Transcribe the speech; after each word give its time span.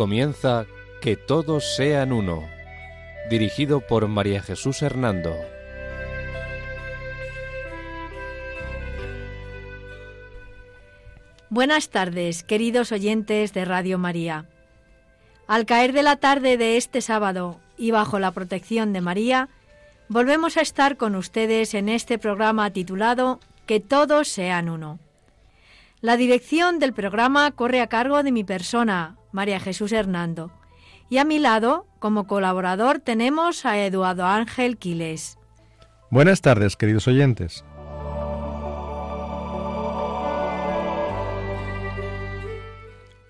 Comienza 0.00 0.64
Que 1.02 1.14
todos 1.14 1.76
sean 1.76 2.10
uno, 2.12 2.48
dirigido 3.28 3.82
por 3.82 4.08
María 4.08 4.40
Jesús 4.40 4.80
Hernando. 4.80 5.36
Buenas 11.50 11.90
tardes, 11.90 12.42
queridos 12.44 12.92
oyentes 12.92 13.52
de 13.52 13.66
Radio 13.66 13.98
María. 13.98 14.46
Al 15.46 15.66
caer 15.66 15.92
de 15.92 16.02
la 16.02 16.16
tarde 16.16 16.56
de 16.56 16.78
este 16.78 17.02
sábado 17.02 17.60
y 17.76 17.90
bajo 17.90 18.18
la 18.18 18.30
protección 18.30 18.94
de 18.94 19.02
María, 19.02 19.50
volvemos 20.08 20.56
a 20.56 20.62
estar 20.62 20.96
con 20.96 21.14
ustedes 21.14 21.74
en 21.74 21.90
este 21.90 22.18
programa 22.18 22.70
titulado 22.70 23.38
Que 23.66 23.80
todos 23.80 24.28
sean 24.28 24.70
uno. 24.70 24.98
La 26.00 26.16
dirección 26.16 26.78
del 26.78 26.94
programa 26.94 27.50
corre 27.50 27.82
a 27.82 27.88
cargo 27.88 28.22
de 28.22 28.32
mi 28.32 28.44
persona, 28.44 29.18
María 29.32 29.60
Jesús 29.60 29.92
Hernando, 29.92 30.50
y 31.08 31.18
a 31.18 31.24
mi 31.24 31.38
lado, 31.38 31.86
como 31.98 32.26
colaborador, 32.26 33.00
tenemos 33.00 33.66
a 33.66 33.78
Eduardo 33.84 34.26
Ángel 34.26 34.76
Quiles. 34.76 35.38
Buenas 36.10 36.40
tardes, 36.40 36.76
queridos 36.76 37.08
oyentes. 37.08 37.64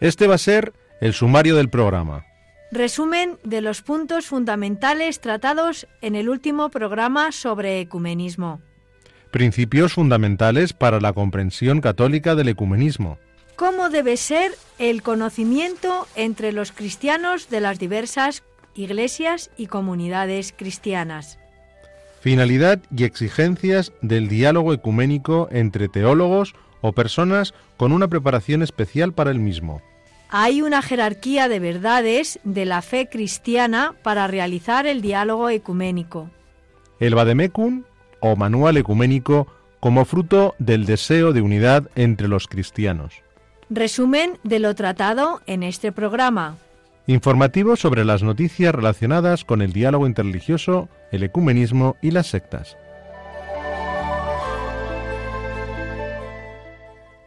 Este 0.01 0.27
va 0.27 0.37
a 0.37 0.39
ser 0.39 0.73
el 1.01 1.13
sumario 1.13 1.57
del 1.57 1.69
programa. 1.69 2.25
Resumen 2.73 3.39
de 3.45 3.61
los 3.61 3.83
puntos 3.83 4.27
fundamentales 4.27 5.21
tratados 5.21 5.87
en 6.01 6.15
el 6.15 6.29
último 6.29 6.71
programa 6.71 7.33
sobre 7.33 7.81
ecumenismo. 7.81 8.61
Principios 9.31 9.93
fundamentales 9.93 10.73
para 10.73 11.01
la 11.01 11.13
comprensión 11.13 11.81
católica 11.81 12.35
del 12.35 12.49
ecumenismo. 12.49 13.19
¿Cómo 13.61 13.91
debe 13.91 14.17
ser 14.17 14.53
el 14.79 15.03
conocimiento 15.03 16.07
entre 16.17 16.51
los 16.51 16.73
cristianos 16.73 17.51
de 17.51 17.61
las 17.61 17.79
diversas 17.79 18.43
iglesias 18.75 19.51
y 19.59 19.67
comunidades 19.67 20.55
cristianas? 20.57 21.39
Finalidad 22.23 22.81
y 22.91 23.05
exigencias 23.05 23.93
del 24.01 24.29
diálogo 24.29 24.73
ecuménico 24.73 25.47
entre 25.53 25.91
teólogos 25.91 26.55
o 26.81 26.93
personas 26.93 27.53
con 27.77 27.93
una 27.93 28.09
preparación 28.09 28.63
especial 28.63 29.13
para 29.13 29.31
el 29.31 29.41
mismo. 29.41 29.83
Hay 30.31 30.63
una 30.63 30.81
jerarquía 30.81 31.47
de 31.51 31.59
verdades 31.59 32.41
de 32.45 32.65
la 32.65 32.81
fe 32.81 33.11
cristiana 33.11 33.95
para 34.03 34.27
realizar 34.27 34.87
el 34.87 35.03
diálogo 35.03 35.51
ecuménico. 35.51 36.31
El 36.99 37.15
Vademecum 37.15 37.83
o 38.21 38.37
Manual 38.37 38.79
Ecuménico 38.79 39.49
como 39.81 40.07
fruto 40.07 40.55
del 40.59 40.87
deseo 40.87 41.35
de 41.35 41.43
unidad 41.43 41.91
entre 41.95 42.27
los 42.27 42.47
cristianos. 42.47 43.23
Resumen 43.73 44.37
de 44.43 44.59
lo 44.59 44.75
tratado 44.75 45.43
en 45.47 45.63
este 45.63 45.93
programa. 45.93 46.57
Informativo 47.07 47.77
sobre 47.77 48.05
las 48.05 48.25
noticias 48.25 48.75
relacionadas 48.75 49.45
con 49.45 49.63
el 49.63 49.73
diálogo 49.73 50.09
interreligioso, 50.09 50.89
el 51.13 51.23
ecumenismo 51.23 51.97
y 52.03 52.11
las 52.11 52.27
sectas. 52.27 52.77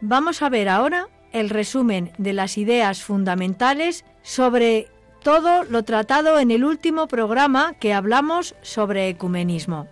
Vamos 0.02 0.42
a 0.42 0.50
ver 0.50 0.68
ahora 0.68 1.08
el 1.32 1.48
resumen 1.48 2.12
de 2.18 2.34
las 2.34 2.58
ideas 2.58 3.02
fundamentales 3.02 4.04
sobre 4.22 4.88
todo 5.22 5.64
lo 5.64 5.82
tratado 5.82 6.38
en 6.38 6.50
el 6.50 6.66
último 6.66 7.08
programa 7.08 7.72
que 7.80 7.94
hablamos 7.94 8.54
sobre 8.60 9.08
ecumenismo. 9.08 9.88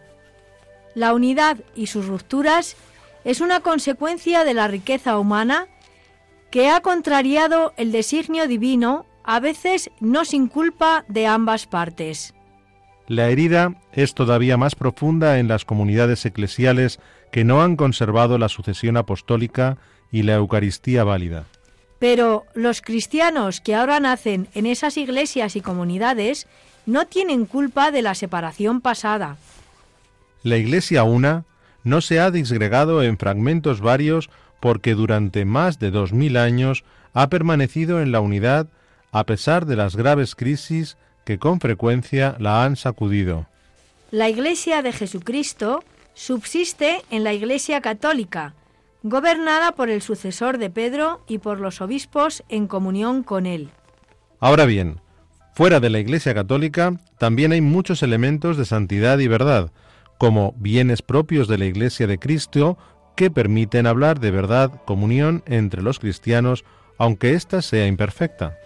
La 0.95 1.15
unidad 1.15 1.57
y 1.75 1.87
sus 1.87 2.07
rupturas 2.09 2.77
es 3.25 3.41
una 3.41 3.61
consecuencia 3.61 4.45
de 4.45 4.53
la 4.53 4.69
riqueza 4.69 5.19
humana 5.19 5.67
que 6.53 6.69
ha 6.69 6.83
contrariado 6.83 7.73
el 7.79 7.93
designio 7.93 8.47
divino, 8.47 9.07
a 9.25 9.41
veces 9.41 9.91
no 10.01 10.27
sin 10.27 10.49
culpa 10.49 11.05
de 11.09 11.27
ambas 11.27 11.67
partes. 11.67 12.35
La 13.09 13.31
herida 13.31 13.75
es 13.93 14.15
todavía 14.15 14.59
más 14.59 14.75
profunda 14.75 15.39
en 15.39 15.49
las 15.49 15.65
comunidades 15.65 16.25
eclesiales 16.27 17.01
que 17.31 17.45
no 17.45 17.63
han 17.63 17.77
conservado 17.77 18.37
la 18.37 18.51
sucesión 18.51 18.99
apostólica 18.99 19.79
y 20.13 20.25
la 20.25 20.35
Eucaristía 20.35 21.05
válida. 21.05 21.47
Pero 21.99 22.45
los 22.53 22.83
cristianos 22.83 23.63
que 23.63 23.75
ahora 23.75 23.99
nacen 23.99 24.49
en 24.53 24.67
esas 24.67 24.99
iglesias 24.99 25.57
y 25.57 25.63
comunidades 25.63 26.47
no 26.85 27.07
tienen 27.07 27.47
culpa 27.47 27.91
de 27.91 28.03
la 28.03 28.15
separación 28.15 28.83
pasada. 28.83 29.39
La 30.43 30.59
Iglesia 30.59 31.03
una 31.05 31.47
no 31.83 32.03
se 32.03 32.21
ha 32.21 32.31
disgregado 32.31 33.03
en 33.03 33.17
fragmentos 33.17 33.81
varios 33.81 34.29
porque 34.63 34.95
durante 34.95 35.45
más 35.45 35.81
de 35.81 35.91
dos 35.91 36.13
mil 36.13 36.37
años 36.37 36.85
ha 37.15 37.29
permanecido 37.29 38.01
en 38.01 38.13
la 38.13 38.21
unidad 38.21 38.69
a 39.11 39.27
pesar 39.27 39.67
de 39.67 39.75
las 39.75 39.97
graves 39.97 40.37
crisis 40.37 40.97
que 41.25 41.41
con 41.41 41.59
frecuencia 41.59 42.37
la 42.39 42.65
han 42.65 42.77
sacudido. 42.77 43.49
La 44.13 44.29
Iglesia 44.29 44.81
de 44.83 44.93
Jesucristo 44.93 45.83
subsiste 46.15 47.03
en 47.11 47.25
la 47.25 47.33
Iglesia 47.33 47.81
católica, 47.81 48.55
gobernada 49.03 49.73
por 49.73 49.91
el 49.91 50.01
sucesor 50.01 50.59
de 50.59 50.71
Pedro 50.71 51.25
y 51.27 51.39
por 51.39 51.59
los 51.59 51.81
obispos 51.81 52.45
en 52.49 52.69
comunión 52.69 53.25
con 53.25 53.47
él. 53.47 53.69
Ahora 54.39 54.65
bien, 54.65 55.01
fuera 55.55 55.81
de 55.81 55.91
la 55.91 55.99
Iglesia 55.99 56.35
católica 56.35 57.01
también 57.19 57.51
hay 57.51 57.63
muchos 57.63 58.05
elementos 58.05 58.57
de 58.57 58.65
santidad 58.65 59.19
y 59.19 59.27
verdad, 59.27 59.73
como 60.19 60.55
bienes 60.57 61.03
propios 61.03 61.49
de 61.49 61.59
la 61.59 61.65
Iglesia 61.65 62.07
de 62.07 62.21
Cristo 62.21 62.79
que 63.17 63.31
permiten 63.31 63.87
hablar 63.87 64.21
de 64.21 64.31
verdad, 64.31 64.83
comunión 64.85 65.43
entre 65.47 65.83
los 65.83 65.99
cristianos, 65.99 66.65
aunque 66.99 67.35
ésta 67.35 67.63
sea 67.63 67.87
imperfecta. 67.87 68.59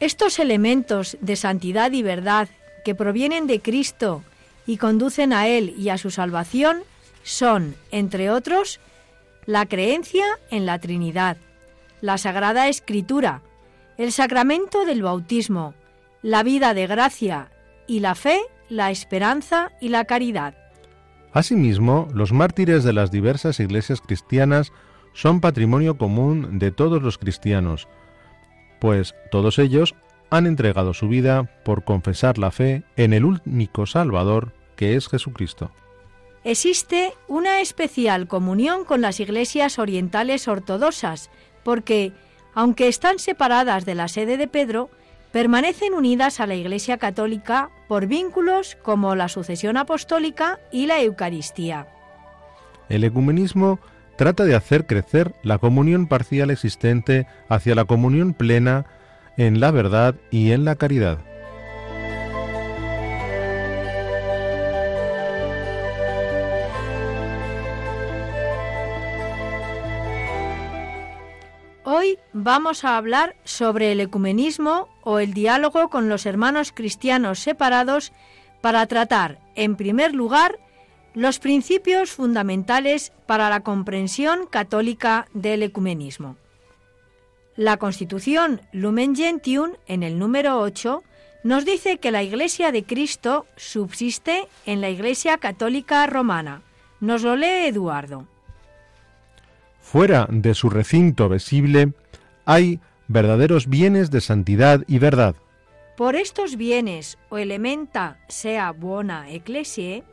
Estos 0.00 0.38
elementos 0.38 1.16
de 1.20 1.36
santidad 1.36 1.92
y 1.92 2.02
verdad 2.02 2.48
que 2.84 2.94
provienen 2.94 3.46
de 3.46 3.60
Cristo 3.60 4.22
y 4.66 4.76
conducen 4.76 5.32
a 5.32 5.46
Él 5.46 5.74
y 5.78 5.88
a 5.90 5.98
su 5.98 6.10
salvación 6.10 6.82
son, 7.22 7.76
entre 7.90 8.30
otros, 8.30 8.80
la 9.46 9.66
creencia 9.66 10.24
en 10.50 10.66
la 10.66 10.78
Trinidad, 10.78 11.36
la 12.00 12.18
Sagrada 12.18 12.68
Escritura, 12.68 13.42
el 13.98 14.12
sacramento 14.12 14.84
del 14.84 15.02
bautismo, 15.02 15.74
la 16.22 16.42
vida 16.42 16.74
de 16.74 16.86
gracia 16.86 17.50
y 17.86 18.00
la 18.00 18.14
fe, 18.14 18.40
la 18.68 18.90
esperanza 18.90 19.72
y 19.80 19.88
la 19.88 20.04
caridad. 20.04 20.54
Asimismo, 21.32 22.08
los 22.14 22.32
mártires 22.32 22.84
de 22.84 22.92
las 22.92 23.10
diversas 23.10 23.58
iglesias 23.60 24.00
cristianas 24.00 24.72
son 25.14 25.40
patrimonio 25.40 25.96
común 25.96 26.58
de 26.58 26.70
todos 26.70 27.02
los 27.02 27.18
cristianos, 27.18 27.88
pues 28.80 29.14
todos 29.30 29.58
ellos 29.58 29.94
han 30.30 30.46
entregado 30.46 30.94
su 30.94 31.08
vida 31.08 31.44
por 31.64 31.84
confesar 31.84 32.38
la 32.38 32.50
fe 32.50 32.84
en 32.96 33.12
el 33.12 33.24
único 33.24 33.86
Salvador 33.86 34.52
que 34.76 34.96
es 34.96 35.08
Jesucristo. 35.08 35.70
Existe 36.44 37.12
una 37.28 37.60
especial 37.60 38.26
comunión 38.26 38.84
con 38.84 39.00
las 39.00 39.20
iglesias 39.20 39.78
orientales 39.78 40.48
ortodoxas, 40.48 41.30
porque, 41.62 42.12
aunque 42.54 42.88
están 42.88 43.18
separadas 43.18 43.84
de 43.84 43.94
la 43.94 44.08
sede 44.08 44.36
de 44.36 44.48
Pedro, 44.48 44.90
permanecen 45.32 45.94
unidas 45.94 46.40
a 46.40 46.46
la 46.46 46.54
Iglesia 46.54 46.98
Católica 46.98 47.70
por 47.88 48.06
vínculos 48.06 48.76
como 48.82 49.14
la 49.14 49.28
sucesión 49.28 49.76
apostólica 49.76 50.60
y 50.70 50.86
la 50.86 51.00
Eucaristía. 51.00 51.88
El 52.88 53.04
ecumenismo 53.04 53.80
trata 54.16 54.44
de 54.44 54.54
hacer 54.54 54.86
crecer 54.86 55.34
la 55.42 55.58
comunión 55.58 56.06
parcial 56.06 56.50
existente 56.50 57.26
hacia 57.48 57.74
la 57.74 57.86
comunión 57.86 58.34
plena 58.34 58.86
en 59.36 59.60
la 59.60 59.70
verdad 59.70 60.14
y 60.30 60.52
en 60.52 60.64
la 60.64 60.76
caridad. 60.76 61.18
Vamos 72.32 72.84
a 72.84 72.96
hablar 72.96 73.36
sobre 73.44 73.92
el 73.92 74.00
ecumenismo 74.00 74.88
o 75.02 75.18
el 75.18 75.34
diálogo 75.34 75.88
con 75.88 76.08
los 76.08 76.26
hermanos 76.26 76.72
cristianos 76.72 77.38
separados 77.38 78.12
para 78.60 78.86
tratar, 78.86 79.38
en 79.54 79.76
primer 79.76 80.14
lugar, 80.14 80.58
los 81.14 81.38
principios 81.38 82.10
fundamentales 82.10 83.12
para 83.26 83.50
la 83.50 83.60
comprensión 83.60 84.46
católica 84.46 85.26
del 85.34 85.62
ecumenismo. 85.62 86.36
La 87.56 87.76
Constitución 87.76 88.62
Lumen 88.72 89.14
Gentium, 89.14 89.72
en 89.86 90.02
el 90.02 90.18
número 90.18 90.58
8, 90.60 91.02
nos 91.44 91.64
dice 91.64 91.98
que 91.98 92.10
la 92.10 92.22
Iglesia 92.22 92.72
de 92.72 92.84
Cristo 92.84 93.46
subsiste 93.56 94.46
en 94.64 94.80
la 94.80 94.88
Iglesia 94.88 95.36
Católica 95.38 96.06
Romana. 96.06 96.62
Nos 97.00 97.22
lo 97.22 97.36
lee 97.36 97.66
Eduardo. 97.66 98.26
Fuera 99.80 100.26
de 100.30 100.54
su 100.54 100.70
recinto 100.70 101.28
visible 101.28 101.92
hay 102.44 102.80
verdaderos 103.08 103.68
bienes 103.68 104.10
de 104.10 104.20
santidad 104.20 104.82
y 104.86 104.98
verdad. 104.98 105.36
Por 105.96 106.16
estos 106.16 106.56
bienes 106.56 107.18
o 107.28 107.38
elementa 107.38 108.18
sea 108.28 108.72
buena 108.72 109.30
ecclesie, 109.30 110.04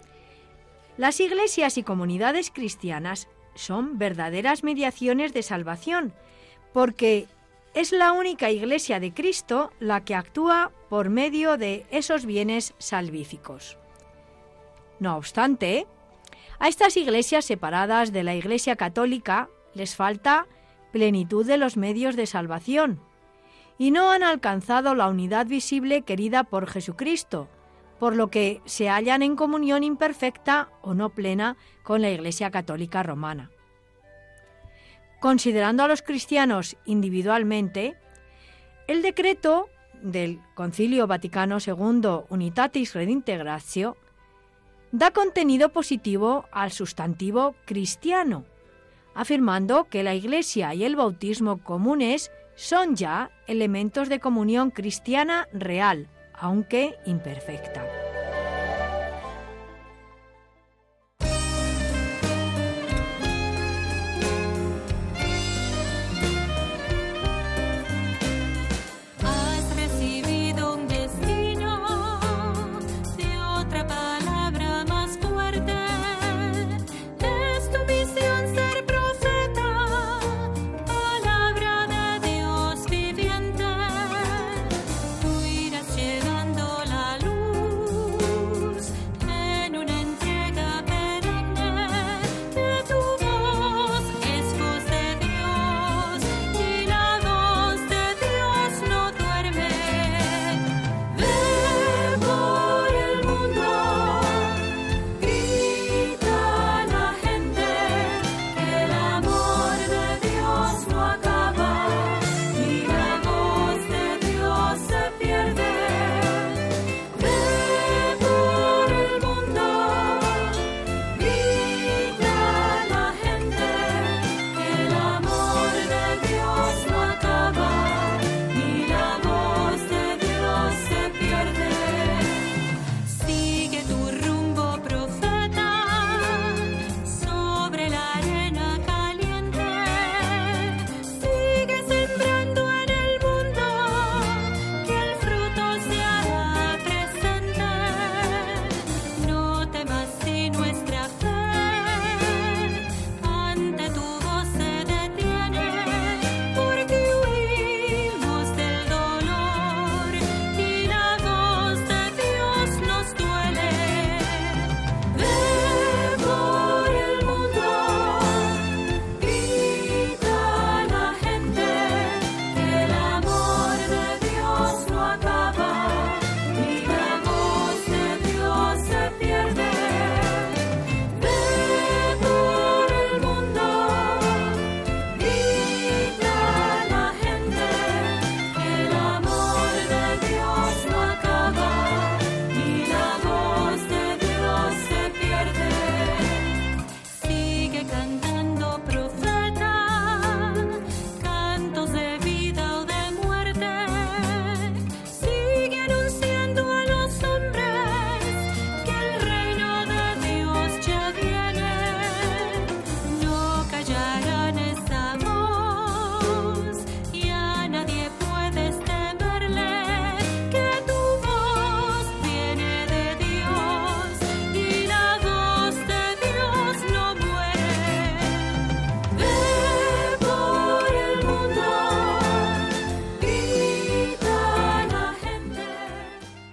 las 0.98 1.20
iglesias 1.20 1.78
y 1.78 1.84
comunidades 1.84 2.52
cristianas 2.52 3.30
son 3.56 3.98
verdaderas 3.98 4.64
mediaciones 4.64 5.34
de 5.34 5.44
salvación, 5.44 6.14
porque 6.74 7.28
es 7.74 7.92
la 7.92 8.12
única 8.12 8.52
iglesia 8.52 9.00
de 9.00 9.14
Cristo 9.14 9.72
la 9.80 10.04
que 10.04 10.16
actúa 10.16 10.72
por 10.90 11.10
medio 11.10 11.58
de 11.58 11.86
esos 11.92 12.26
bienes 12.26 12.74
salvíficos. 12.80 13.78
No 15.00 15.16
obstante, 15.16 15.88
a 16.60 16.68
estas 16.68 16.98
iglesias 16.98 17.46
separadas 17.46 18.12
de 18.12 18.24
la 18.24 18.36
Iglesia 18.36 18.76
católica 18.76 19.48
les 19.74 19.96
falta 19.96 20.46
plenitud 20.92 21.46
de 21.46 21.58
los 21.58 21.78
medios 21.78 22.16
de 22.16 22.26
salvación 22.26 23.00
y 23.78 23.92
no 23.92 24.12
han 24.12 24.24
alcanzado 24.24 24.94
la 24.94 25.08
unidad 25.08 25.46
visible 25.46 26.02
querida 26.02 26.44
por 26.44 26.68
Jesucristo, 26.68 27.48
por 28.00 28.16
lo 28.16 28.30
que 28.30 28.62
se 28.66 28.90
hallan 28.90 29.22
en 29.22 29.36
comunión 29.36 29.84
imperfecta 29.84 30.70
o 30.82 30.94
no 30.94 31.10
plena 31.10 31.58
con 31.84 32.02
la 32.02 32.10
Iglesia 32.10 32.52
católica 32.52 33.04
romana. 33.04 33.52
Considerando 35.20 35.84
a 35.84 35.88
los 35.88 36.02
cristianos 36.02 36.78
individualmente, 36.86 37.98
el 38.88 39.02
decreto 39.02 39.68
del 40.02 40.40
Concilio 40.56 41.08
Vaticano 41.08 41.58
II 41.66 42.26
Unitatis 42.30 42.96
Redintegratio 42.96 43.98
da 44.92 45.12
contenido 45.12 45.70
positivo 45.70 46.46
al 46.52 46.72
sustantivo 46.72 47.56
cristiano, 47.66 48.46
afirmando 49.20 49.90
que 49.90 50.02
la 50.02 50.16
Iglesia 50.16 50.74
y 50.74 50.86
el 50.86 50.96
bautismo 50.96 51.62
comunes 51.62 52.32
son 52.56 52.96
ya 52.96 53.32
elementos 53.48 54.08
de 54.08 54.22
comunión 54.22 54.72
cristiana 54.72 55.50
real, 55.52 56.08
aunque 56.34 56.96
imperfecta. 57.06 57.99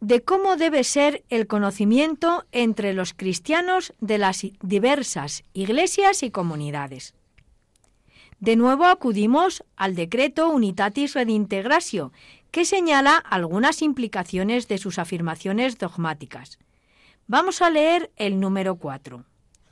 de 0.00 0.22
cómo 0.22 0.56
debe 0.56 0.82
ser 0.84 1.24
el 1.28 1.46
conocimiento 1.46 2.46
entre 2.52 2.94
los 2.94 3.12
cristianos 3.12 3.92
de 4.00 4.18
las 4.18 4.46
diversas 4.62 5.44
iglesias 5.52 6.22
y 6.22 6.30
comunidades. 6.30 7.14
De 8.38 8.56
nuevo 8.56 8.86
acudimos 8.86 9.62
al 9.76 9.94
decreto 9.94 10.48
Unitatis 10.48 11.14
Redintegratio, 11.14 12.12
que 12.50 12.64
señala 12.64 13.16
algunas 13.16 13.82
implicaciones 13.82 14.66
de 14.66 14.78
sus 14.78 14.98
afirmaciones 14.98 15.78
dogmáticas. 15.78 16.58
Vamos 17.26 17.60
a 17.60 17.68
leer 17.68 18.10
el 18.16 18.40
número 18.40 18.76
4. 18.76 19.24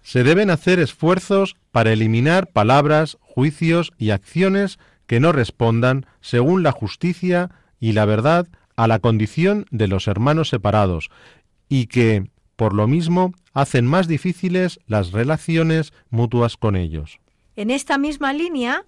Se 0.02 0.23
deben 0.23 0.50
hacer 0.50 0.78
esfuerzos 0.78 1.56
para 1.73 1.92
eliminar 1.92 2.52
palabras, 2.52 3.16
juicios 3.20 3.92
y 3.99 4.11
acciones 4.11 4.78
que 5.06 5.18
no 5.18 5.32
respondan, 5.32 6.06
según 6.20 6.62
la 6.62 6.73
justicia 6.73 7.50
y 7.80 7.92
la 7.92 8.04
verdad, 8.04 8.47
a 8.78 8.87
la 8.87 9.00
condición 9.00 9.66
de 9.73 9.88
los 9.88 10.06
hermanos 10.06 10.50
separados 10.50 11.11
y 11.68 11.87
que, 11.87 12.30
por 12.54 12.75
lo 12.75 12.87
mismo, 12.87 13.35
hacen 13.52 13.85
más 13.85 14.06
difíciles 14.06 14.78
las 14.87 15.11
relaciones 15.11 15.92
mutuas 16.11 16.56
con 16.56 16.76
ellos. 16.76 17.18
En 17.56 17.70
esta 17.70 17.99
misma 17.99 18.32
línea, 18.32 18.85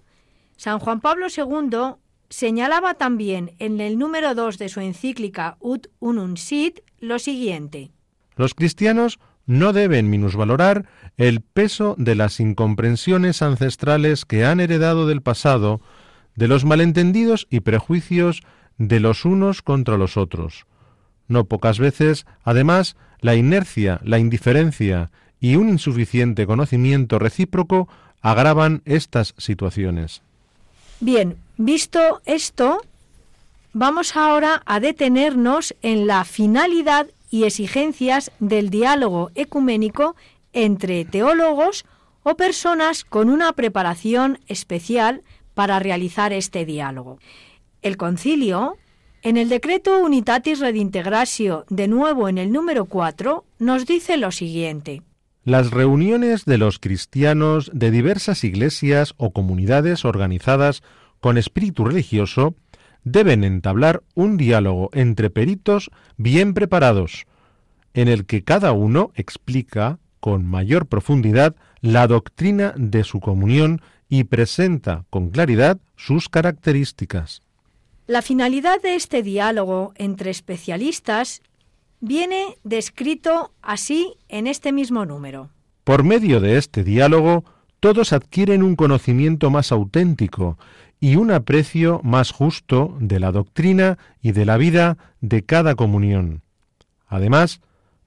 San 0.55 0.79
Juan 0.79 1.01
Pablo 1.01 1.27
II 1.27 1.95
señalaba 2.29 2.93
también 2.93 3.51
en 3.59 3.81
el 3.81 3.99
número 3.99 4.33
2 4.33 4.57
de 4.57 4.69
su 4.69 4.79
encíclica 4.79 5.57
Ut 5.59 5.87
Unum 5.99 6.37
Sit 6.37 6.79
lo 7.01 7.19
siguiente. 7.19 7.91
Los 8.37 8.53
cristianos 8.53 9.19
no 9.45 9.73
deben 9.73 10.09
minusvalorar 10.09 10.87
el 11.17 11.41
peso 11.41 11.95
de 11.97 12.15
las 12.15 12.39
incomprensiones 12.39 13.41
ancestrales 13.41 14.23
que 14.23 14.45
han 14.45 14.61
heredado 14.61 15.05
del 15.05 15.21
pasado, 15.21 15.81
de 16.35 16.47
los 16.47 16.63
malentendidos 16.63 17.45
y 17.49 17.59
prejuicios 17.59 18.41
de 18.87 18.99
los 18.99 19.25
unos 19.25 19.61
contra 19.61 19.97
los 19.97 20.17
otros. 20.17 20.65
No 21.27 21.45
pocas 21.45 21.77
veces, 21.77 22.25
además, 22.43 22.95
la 23.19 23.35
inercia, 23.35 24.01
la 24.03 24.17
indiferencia 24.17 25.11
y 25.39 25.55
un 25.55 25.69
insuficiente 25.69 26.47
conocimiento 26.47 27.19
recíproco 27.19 27.87
agravan 28.21 28.81
estas 28.85 29.35
situaciones. 29.37 30.21
Bien, 30.99 31.37
visto 31.57 32.21
esto, 32.25 32.81
vamos 33.73 34.15
ahora 34.15 34.63
a 34.65 34.79
detenernos 34.79 35.75
en 35.83 36.07
la 36.07 36.25
finalidad 36.25 37.07
y 37.29 37.43
exigencias 37.43 38.31
del 38.39 38.69
diálogo 38.69 39.31
ecuménico 39.35 40.15
entre 40.53 41.05
teólogos 41.05 41.85
o 42.23 42.35
personas 42.35 43.03
con 43.03 43.29
una 43.29 43.53
preparación 43.53 44.39
especial 44.47 45.21
para 45.53 45.79
realizar 45.79 46.33
este 46.33 46.65
diálogo. 46.65 47.19
El 47.81 47.97
concilio, 47.97 48.77
en 49.23 49.37
el 49.37 49.49
decreto 49.49 49.97
Unitatis 50.03 50.59
Redintegratio, 50.59 51.65
de 51.69 51.87
nuevo 51.87 52.29
en 52.29 52.37
el 52.37 52.51
número 52.51 52.85
4, 52.85 53.43
nos 53.57 53.87
dice 53.87 54.17
lo 54.17 54.31
siguiente. 54.31 55.01
Las 55.43 55.71
reuniones 55.71 56.45
de 56.45 56.59
los 56.59 56.77
cristianos 56.77 57.71
de 57.73 57.89
diversas 57.89 58.43
iglesias 58.43 59.15
o 59.17 59.31
comunidades 59.31 60.05
organizadas 60.05 60.83
con 61.19 61.39
espíritu 61.39 61.83
religioso 61.83 62.53
deben 63.03 63.43
entablar 63.43 64.03
un 64.13 64.37
diálogo 64.37 64.91
entre 64.93 65.31
peritos 65.31 65.89
bien 66.17 66.53
preparados, 66.53 67.25
en 67.95 68.09
el 68.09 68.27
que 68.27 68.43
cada 68.43 68.73
uno 68.73 69.11
explica 69.15 69.97
con 70.19 70.45
mayor 70.45 70.85
profundidad 70.85 71.55
la 71.79 72.05
doctrina 72.05 72.75
de 72.77 73.03
su 73.03 73.19
comunión 73.19 73.81
y 74.07 74.25
presenta 74.25 75.05
con 75.09 75.31
claridad 75.31 75.79
sus 75.95 76.29
características. 76.29 77.41
La 78.07 78.21
finalidad 78.21 78.81
de 78.81 78.95
este 78.95 79.23
diálogo 79.23 79.93
entre 79.95 80.31
especialistas 80.31 81.41
viene 81.99 82.57
descrito 82.63 83.53
así 83.61 84.15
en 84.27 84.47
este 84.47 84.71
mismo 84.71 85.05
número. 85.05 85.49
Por 85.83 86.03
medio 86.03 86.39
de 86.39 86.57
este 86.57 86.83
diálogo, 86.83 87.45
todos 87.79 88.11
adquieren 88.11 88.63
un 88.63 88.75
conocimiento 88.75 89.49
más 89.49 89.71
auténtico 89.71 90.57
y 90.99 91.15
un 91.15 91.31
aprecio 91.31 92.01
más 92.03 92.31
justo 92.31 92.95
de 92.99 93.19
la 93.19 93.31
doctrina 93.31 93.97
y 94.21 94.31
de 94.31 94.45
la 94.45 94.57
vida 94.57 94.97
de 95.21 95.43
cada 95.43 95.75
comunión. 95.75 96.41
Además, 97.07 97.61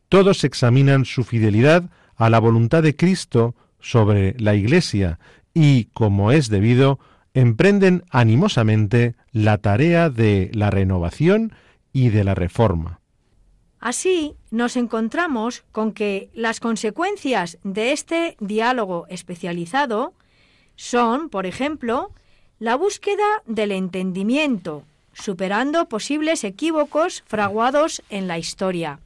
todos 0.08 0.44
examinan 0.44 1.04
su 1.04 1.24
fidelidad 1.24 1.90
a 2.16 2.30
la 2.30 2.38
voluntad 2.40 2.82
de 2.82 2.96
Cristo 2.96 3.54
sobre 3.80 4.38
la 4.38 4.54
Iglesia 4.54 5.18
y, 5.52 5.86
como 5.86 6.30
es 6.30 6.48
debido, 6.48 6.98
emprenden 7.34 8.04
animosamente 8.10 9.14
la 9.34 9.58
tarea 9.58 10.08
de 10.08 10.50
la 10.54 10.70
renovación 10.70 11.52
y 11.92 12.08
de 12.08 12.24
la 12.24 12.34
reforma. 12.34 13.00
Así 13.80 14.34
nos 14.50 14.76
encontramos 14.76 15.64
con 15.72 15.92
que 15.92 16.30
las 16.32 16.60
consecuencias 16.60 17.58
de 17.64 17.92
este 17.92 18.36
diálogo 18.40 19.06
especializado 19.10 20.14
son, 20.76 21.28
por 21.28 21.44
ejemplo, 21.44 22.12
la 22.58 22.76
búsqueda 22.76 23.42
del 23.44 23.72
entendimiento, 23.72 24.84
superando 25.12 25.88
posibles 25.88 26.44
equívocos 26.44 27.24
fraguados 27.26 28.02
en 28.08 28.28
la 28.28 28.38
historia, 28.38 29.00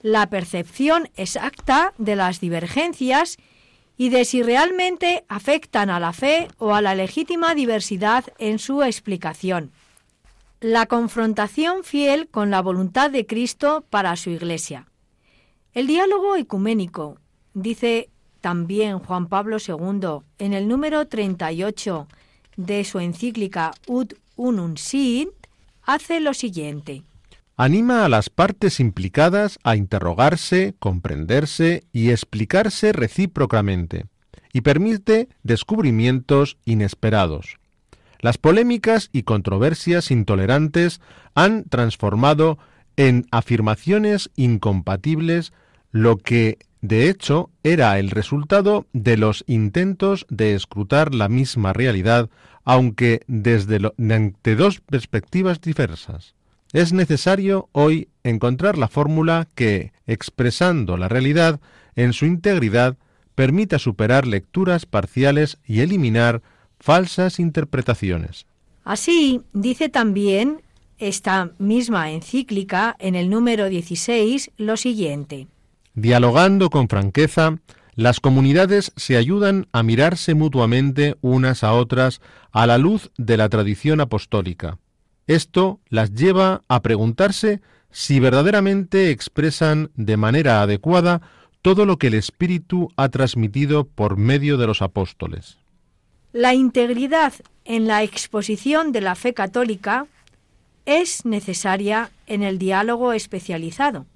la 0.00 0.28
percepción 0.28 1.10
exacta 1.16 1.92
de 1.98 2.14
las 2.14 2.40
divergencias 2.40 3.36
y 3.96 4.10
de 4.10 4.24
si 4.24 4.42
realmente 4.42 5.24
afectan 5.28 5.90
a 5.90 6.00
la 6.00 6.12
fe 6.12 6.48
o 6.58 6.74
a 6.74 6.82
la 6.82 6.94
legítima 6.94 7.54
diversidad 7.54 8.24
en 8.38 8.58
su 8.58 8.82
explicación 8.82 9.72
la 10.60 10.86
confrontación 10.86 11.84
fiel 11.84 12.28
con 12.28 12.50
la 12.50 12.62
voluntad 12.62 13.10
de 13.10 13.26
Cristo 13.26 13.84
para 13.90 14.16
su 14.16 14.30
Iglesia. 14.30 14.86
El 15.74 15.86
diálogo 15.86 16.34
ecuménico, 16.36 17.18
dice 17.52 18.08
también 18.40 18.98
Juan 18.98 19.28
Pablo 19.28 19.58
II 19.58 20.24
en 20.38 20.54
el 20.54 20.66
número 20.66 21.06
38 21.06 22.08
de 22.56 22.84
su 22.84 23.00
encíclica 23.00 23.72
Ut 23.86 24.14
Unum 24.36 24.76
Sit, 24.76 25.28
hace 25.82 26.20
lo 26.20 26.32
siguiente. 26.32 27.02
Anima 27.58 28.04
a 28.04 28.10
las 28.10 28.28
partes 28.28 28.80
implicadas 28.80 29.58
a 29.64 29.76
interrogarse, 29.76 30.74
comprenderse 30.78 31.84
y 31.90 32.10
explicarse 32.10 32.92
recíprocamente, 32.92 34.04
y 34.52 34.60
permite 34.60 35.30
descubrimientos 35.42 36.58
inesperados. 36.66 37.56
Las 38.20 38.36
polémicas 38.36 39.08
y 39.10 39.22
controversias 39.22 40.10
intolerantes 40.10 41.00
han 41.34 41.64
transformado 41.64 42.58
en 42.98 43.26
afirmaciones 43.30 44.30
incompatibles 44.36 45.54
lo 45.92 46.18
que, 46.18 46.58
de 46.82 47.08
hecho, 47.08 47.48
era 47.62 47.98
el 47.98 48.10
resultado 48.10 48.86
de 48.92 49.16
los 49.16 49.44
intentos 49.46 50.26
de 50.28 50.54
escrutar 50.54 51.14
la 51.14 51.30
misma 51.30 51.72
realidad, 51.72 52.28
aunque 52.64 53.22
desde 53.28 53.78
dos 54.56 54.80
perspectivas 54.80 55.62
diversas. 55.62 56.34
Es 56.72 56.92
necesario 56.92 57.68
hoy 57.72 58.08
encontrar 58.22 58.76
la 58.76 58.88
fórmula 58.88 59.48
que, 59.54 59.92
expresando 60.06 60.96
la 60.96 61.08
realidad 61.08 61.60
en 61.94 62.12
su 62.12 62.26
integridad, 62.26 62.96
permita 63.34 63.78
superar 63.78 64.26
lecturas 64.26 64.86
parciales 64.86 65.58
y 65.64 65.80
eliminar 65.80 66.42
falsas 66.80 67.38
interpretaciones. 67.38 68.46
Así 68.84 69.42
dice 69.52 69.88
también 69.88 70.62
esta 70.98 71.50
misma 71.58 72.10
encíclica 72.10 72.96
en 72.98 73.14
el 73.14 73.30
número 73.30 73.68
16 73.68 74.50
lo 74.56 74.76
siguiente. 74.76 75.46
Dialogando 75.94 76.70
con 76.70 76.88
franqueza, 76.88 77.58
las 77.94 78.20
comunidades 78.20 78.92
se 78.96 79.16
ayudan 79.16 79.68
a 79.72 79.82
mirarse 79.82 80.34
mutuamente 80.34 81.16
unas 81.20 81.64
a 81.64 81.72
otras 81.72 82.20
a 82.52 82.66
la 82.66 82.78
luz 82.78 83.10
de 83.16 83.36
la 83.36 83.48
tradición 83.48 84.00
apostólica. 84.00 84.78
Esto 85.26 85.80
las 85.88 86.12
lleva 86.14 86.62
a 86.68 86.82
preguntarse 86.82 87.60
si 87.90 88.20
verdaderamente 88.20 89.10
expresan 89.10 89.90
de 89.94 90.16
manera 90.16 90.62
adecuada 90.62 91.22
todo 91.62 91.84
lo 91.84 91.98
que 91.98 92.08
el 92.08 92.14
Espíritu 92.14 92.90
ha 92.96 93.08
transmitido 93.08 93.84
por 93.84 94.16
medio 94.16 94.56
de 94.56 94.66
los 94.66 94.82
apóstoles. 94.82 95.58
La 96.32 96.54
integridad 96.54 97.32
en 97.64 97.86
la 97.86 98.02
exposición 98.02 98.92
de 98.92 99.00
la 99.00 99.14
fe 99.14 99.34
católica 99.34 100.06
es 100.84 101.24
necesaria 101.24 102.10
en 102.26 102.42
el 102.42 102.58
diálogo 102.58 103.12
especializado. 103.12 104.06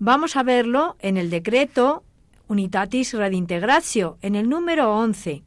Vamos 0.00 0.36
a 0.36 0.42
verlo 0.42 0.96
en 0.98 1.16
el 1.16 1.30
decreto 1.30 2.02
Unitatis 2.48 3.14
Redintegratio, 3.14 4.18
en 4.20 4.34
el 4.34 4.48
número 4.48 4.96
11, 4.96 5.42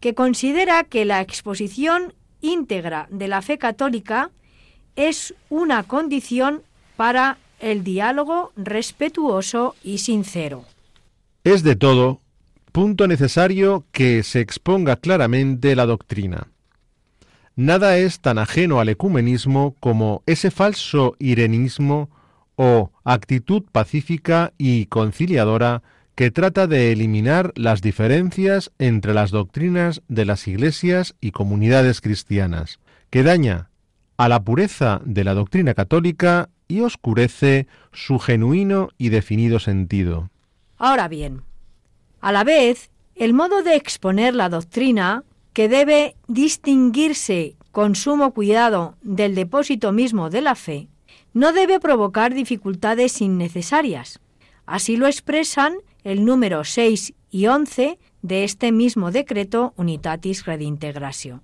que 0.00 0.14
considera 0.14 0.84
que 0.84 1.04
la 1.04 1.20
exposición 1.20 2.14
íntegra 2.40 3.06
de 3.10 3.28
la 3.28 3.42
fe 3.42 3.58
católica 3.58 4.30
es 4.96 5.34
una 5.48 5.82
condición 5.84 6.62
para 6.96 7.38
el 7.60 7.84
diálogo 7.84 8.52
respetuoso 8.56 9.74
y 9.82 9.98
sincero. 9.98 10.64
Es 11.44 11.62
de 11.62 11.76
todo 11.76 12.20
punto 12.72 13.06
necesario 13.06 13.84
que 13.92 14.22
se 14.22 14.40
exponga 14.40 14.96
claramente 14.96 15.74
la 15.74 15.86
doctrina. 15.86 16.48
Nada 17.56 17.96
es 17.96 18.20
tan 18.20 18.38
ajeno 18.38 18.78
al 18.78 18.88
ecumenismo 18.88 19.74
como 19.80 20.22
ese 20.26 20.50
falso 20.50 21.16
irenismo 21.18 22.08
o 22.54 22.92
actitud 23.04 23.64
pacífica 23.72 24.52
y 24.58 24.86
conciliadora 24.86 25.82
que 26.18 26.32
trata 26.32 26.66
de 26.66 26.90
eliminar 26.90 27.52
las 27.54 27.80
diferencias 27.80 28.72
entre 28.80 29.14
las 29.14 29.30
doctrinas 29.30 30.02
de 30.08 30.24
las 30.24 30.48
iglesias 30.48 31.14
y 31.20 31.30
comunidades 31.30 32.00
cristianas, 32.00 32.80
que 33.08 33.22
daña 33.22 33.70
a 34.16 34.28
la 34.28 34.42
pureza 34.42 35.00
de 35.04 35.22
la 35.22 35.34
doctrina 35.34 35.74
católica 35.74 36.48
y 36.66 36.80
oscurece 36.80 37.68
su 37.92 38.18
genuino 38.18 38.88
y 38.98 39.10
definido 39.10 39.60
sentido. 39.60 40.28
Ahora 40.76 41.06
bien, 41.06 41.42
a 42.20 42.32
la 42.32 42.42
vez, 42.42 42.90
el 43.14 43.32
modo 43.32 43.62
de 43.62 43.76
exponer 43.76 44.34
la 44.34 44.48
doctrina, 44.48 45.22
que 45.52 45.68
debe 45.68 46.16
distinguirse 46.26 47.54
con 47.70 47.94
sumo 47.94 48.34
cuidado 48.34 48.96
del 49.02 49.36
depósito 49.36 49.92
mismo 49.92 50.30
de 50.30 50.40
la 50.40 50.56
fe, 50.56 50.88
no 51.32 51.52
debe 51.52 51.78
provocar 51.78 52.34
dificultades 52.34 53.20
innecesarias. 53.20 54.18
Así 54.66 54.96
lo 54.96 55.06
expresan 55.06 55.74
el 56.04 56.24
número 56.24 56.64
6 56.64 57.14
y 57.30 57.46
11 57.46 57.98
de 58.22 58.44
este 58.44 58.72
mismo 58.72 59.10
decreto 59.10 59.74
Unitatis 59.76 60.44
Redintegratio. 60.46 61.42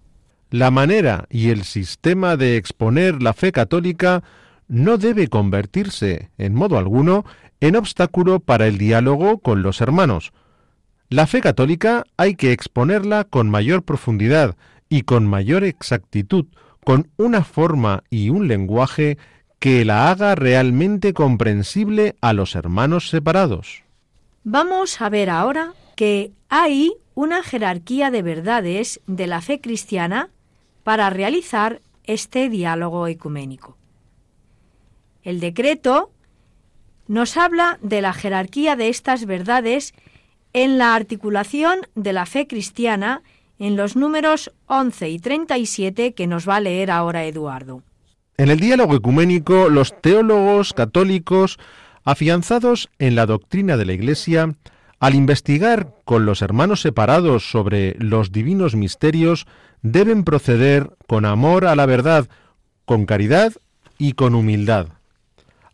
La 0.51 0.71
manera 0.71 1.27
y 1.31 1.51
el 1.51 1.65
sistema 1.65 2.37
de 2.37 2.57
exponer 2.57 3.23
la 3.23 3.33
fe 3.33 3.53
católica 3.53 4.23
no 4.69 4.99
debe 4.99 5.29
convertirse, 5.29 6.31
en 6.39 6.55
modo 6.55 6.79
alguno, 6.79 7.25
en 7.61 7.77
obstáculo 7.77 8.41
para 8.41 8.67
el 8.67 8.79
diálogo 8.79 9.39
con 9.39 9.63
los 9.63 9.81
hermanos. 9.81 10.33
La 11.09 11.27
fe 11.27 11.41
católica 11.41 12.05
hay 12.17 12.35
que 12.35 12.53
exponerla 12.53 13.25
con 13.25 13.51
mayor 13.51 13.83
profundidad 13.83 14.57
y 14.89 15.03
con 15.03 15.27
mayor 15.27 15.65
exactitud, 15.65 16.47
con 16.85 17.11
una 17.17 17.45
forma 17.45 18.03
y 18.11 18.31
un 18.31 18.49
lenguaje 18.49 19.19
que 19.59 19.85
la 19.85 20.11
haga 20.11 20.35
realmente 20.35 21.15
comprensible 21.15 22.17
a 22.21 22.33
los 22.33 22.55
hermanos 22.55 23.09
separados. 23.09 23.84
Vamos 24.47 25.01
a 25.01 25.09
ver 25.09 25.31
ahora 25.31 25.73
que 25.97 26.31
hay 26.51 26.93
una 27.15 27.43
jerarquía 27.43 28.11
de 28.11 28.21
verdades 28.21 29.01
de 29.07 29.27
la 29.27 29.41
fe 29.41 29.59
cristiana 29.59 30.29
para 30.83 31.09
realizar 31.09 31.81
este 32.05 32.51
diálogo 32.51 33.07
ecuménico. 33.07 33.79
El 35.23 35.41
decreto 35.41 36.11
nos 37.07 37.39
habla 37.39 37.79
de 37.81 38.03
la 38.03 38.13
jerarquía 38.13 38.77
de 38.77 38.91
estas 38.91 39.25
verdades 39.25 39.95
en 40.53 40.77
la 40.77 40.95
articulación 40.95 41.81
de 41.95 42.13
la 42.13 42.27
fe 42.27 42.47
cristiana 42.47 43.23
en 43.59 43.77
los 43.77 43.97
números 43.97 44.53
11 44.67 45.09
y 45.09 45.19
37 45.21 46.13
que 46.13 46.27
nos 46.27 46.47
va 46.47 46.57
a 46.57 46.61
leer 46.61 46.91
ahora 46.91 47.25
Eduardo. 47.25 47.83
En 48.37 48.51
el 48.51 48.61
diálogo 48.61 48.95
ecuménico, 48.97 49.71
los 49.71 49.99
teólogos 50.03 50.75
católicos, 50.75 51.59
afianzados 52.05 52.91
en 52.99 53.15
la 53.15 53.27
doctrina 53.27 53.77
de 53.77 53.85
la 53.87 53.93
Iglesia, 53.93 54.55
al 55.01 55.15
investigar 55.15 55.93
con 56.05 56.27
los 56.27 56.43
hermanos 56.43 56.81
separados 56.81 57.51
sobre 57.51 57.97
los 57.99 58.33
divinos 58.33 58.77
misterios, 58.77 59.47
deben 59.83 60.25
proceder 60.25 60.91
con 61.07 61.25
amor 61.25 61.67
a 61.67 61.77
la 61.77 61.87
verdad, 61.87 62.29
con 62.85 63.07
caridad 63.07 63.53
y 63.99 64.13
con 64.13 64.35
humildad. 64.35 64.89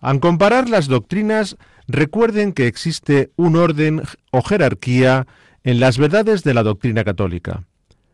Al 0.01 0.21
comparar 0.21 0.69
las 0.69 0.89
doctrinas, 0.89 1.57
recuerden 1.87 2.53
que 2.53 2.67
existe 2.67 3.31
un 3.37 3.57
orden 3.57 4.03
o 4.31 4.43
jerarquía 4.43 5.27
en 5.63 5.79
las 5.81 5.99
verdades 5.99 6.43
de 6.43 6.55
la 6.55 6.63
doctrina 6.63 7.05
católica, 7.05 7.65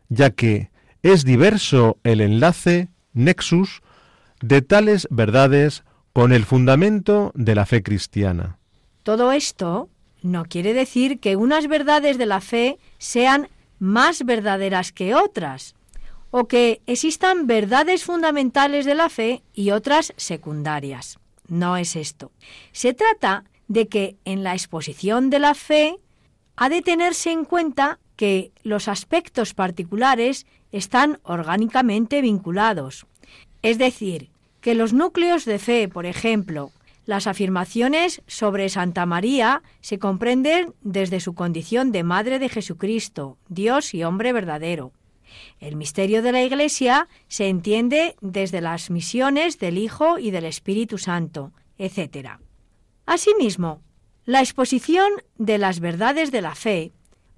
ya 0.09 0.31
que 0.31 0.69
es 1.01 1.23
diverso 1.23 1.97
el 2.03 2.21
enlace, 2.21 2.89
nexus, 3.13 3.81
de 4.41 4.61
tales 4.61 5.07
verdades 5.09 5.83
con 6.17 6.33
el 6.33 6.45
fundamento 6.45 7.31
de 7.35 7.53
la 7.53 7.67
fe 7.67 7.83
cristiana. 7.83 8.57
Todo 9.03 9.31
esto 9.31 9.87
no 10.23 10.45
quiere 10.45 10.73
decir 10.73 11.19
que 11.19 11.35
unas 11.35 11.67
verdades 11.67 12.17
de 12.17 12.25
la 12.25 12.41
fe 12.41 12.79
sean 12.97 13.49
más 13.77 14.25
verdaderas 14.25 14.91
que 14.91 15.13
otras, 15.13 15.75
o 16.31 16.47
que 16.47 16.81
existan 16.87 17.45
verdades 17.45 18.03
fundamentales 18.03 18.83
de 18.87 18.95
la 18.95 19.09
fe 19.09 19.43
y 19.53 19.69
otras 19.69 20.11
secundarias. 20.17 21.19
No 21.49 21.77
es 21.77 21.95
esto. 21.95 22.31
Se 22.71 22.95
trata 22.95 23.43
de 23.67 23.87
que 23.87 24.15
en 24.25 24.41
la 24.41 24.53
exposición 24.53 25.29
de 25.29 25.37
la 25.37 25.53
fe 25.53 25.99
ha 26.55 26.67
de 26.69 26.81
tenerse 26.81 27.31
en 27.31 27.45
cuenta 27.45 27.99
que 28.15 28.51
los 28.63 28.87
aspectos 28.87 29.53
particulares 29.53 30.47
están 30.71 31.19
orgánicamente 31.21 32.23
vinculados, 32.23 33.05
es 33.61 33.77
decir, 33.77 34.31
que 34.67 34.75
los 34.75 34.91
núcleos 34.91 35.45
de 35.45 35.59
fe, 35.59 35.87
por 35.87 36.05
ejemplo, 36.05 36.73
las 37.05 37.25
afirmaciones 37.25 38.21
sobre 38.27 38.67
Santa 38.67 39.05
María 39.05 39.63
se 39.79 39.97
comprenden 39.97 40.73
desde 40.81 41.21
su 41.21 41.35
condición 41.35 41.93
de 41.93 42.03
Madre 42.03 42.37
de 42.37 42.49
Jesucristo, 42.49 43.37
Dios 43.47 43.93
y 43.93 44.03
hombre 44.03 44.33
verdadero. 44.33 44.91
El 45.61 45.77
misterio 45.77 46.21
de 46.21 46.33
la 46.33 46.43
Iglesia 46.43 47.07
se 47.29 47.47
entiende 47.47 48.17
desde 48.19 48.59
las 48.59 48.89
misiones 48.89 49.57
del 49.57 49.77
Hijo 49.77 50.19
y 50.19 50.31
del 50.31 50.43
Espíritu 50.43 50.97
Santo, 50.97 51.53
etc. 51.77 52.31
Asimismo, 53.05 53.79
la 54.25 54.41
exposición 54.41 55.09
de 55.37 55.59
las 55.59 55.79
verdades 55.79 56.29
de 56.33 56.41
la 56.41 56.55
fe 56.55 56.91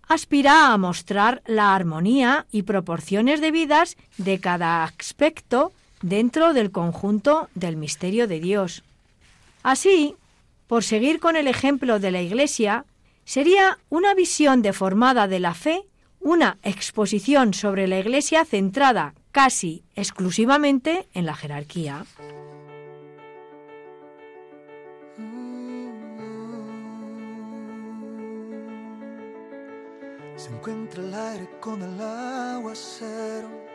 aspira 0.08 0.74
a 0.74 0.78
mostrar 0.80 1.44
la 1.46 1.76
armonía 1.76 2.48
y 2.50 2.64
proporciones 2.64 3.40
debidas 3.40 3.98
de 4.18 4.40
cada 4.40 4.84
aspecto 4.84 5.74
dentro 6.02 6.54
del 6.54 6.72
conjunto 6.72 7.50
del 7.56 7.78
misterio 7.78 8.28
de 8.28 8.40
Dios. 8.40 8.84
Así, 9.64 10.16
por 10.68 10.84
seguir 10.84 11.20
con 11.20 11.36
el 11.36 11.48
ejemplo 11.48 12.00
de 12.00 12.12
la 12.12 12.22
Iglesia, 12.22 12.86
sería 13.26 13.78
una 13.90 14.14
visión 14.14 14.62
deformada 14.62 15.28
de 15.28 15.40
la 15.40 15.54
fe, 15.54 15.84
una 16.20 16.58
exposición 16.64 17.54
sobre 17.54 17.88
la 17.88 18.00
Iglesia 18.00 18.46
centrada 18.46 19.14
casi 19.32 19.84
exclusivamente 19.96 21.08
en 21.14 21.26
la 21.26 21.36
jerarquía. 21.36 22.06
Se 30.36 30.50
encuentra 30.50 31.04
el 31.04 31.14
aire 31.14 31.50
con 31.60 31.82
el 31.82 32.02
aguacero 32.02 33.69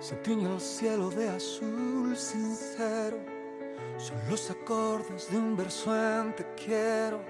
se 0.00 0.14
tiñe 0.16 0.52
el 0.52 0.60
cielo 0.60 1.10
de 1.10 1.28
azul 1.28 2.16
sincero. 2.16 3.18
Son 3.96 4.16
los 4.30 4.50
acordes 4.50 5.30
de 5.30 5.38
un 5.38 5.56
verso 5.56 5.94
en 5.94 6.34
te 6.36 6.46
quiero. 6.54 7.20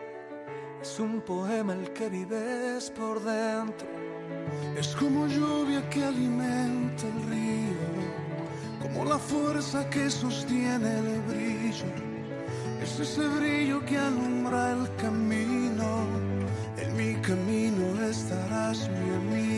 Es 0.83 1.01
un 1.01 1.21
poema 1.23 1.73
el 1.73 1.93
que 1.93 2.09
vives 2.09 2.91
por 2.91 3.23
dentro. 3.23 3.89
Es 4.77 4.95
como 4.95 5.27
lluvia 5.27 5.89
que 5.89 6.05
alimenta 6.05 7.07
el 7.07 7.23
río, 7.31 8.83
como 8.83 9.05
la 9.05 9.19
fuerza 9.19 9.89
que 9.89 10.11
sostiene 10.11 10.99
el 10.99 11.21
brillo. 11.23 11.87
Es 12.83 13.01
ese 13.01 13.27
brillo 13.29 13.85
que 13.87 13.97
alumbra 13.97 14.73
el 14.73 14.95
camino. 14.97 16.07
En 16.77 16.97
mi 16.97 17.15
camino 17.23 18.05
estarás 18.05 18.89
mi 18.91 19.15
amigo. 19.15 19.58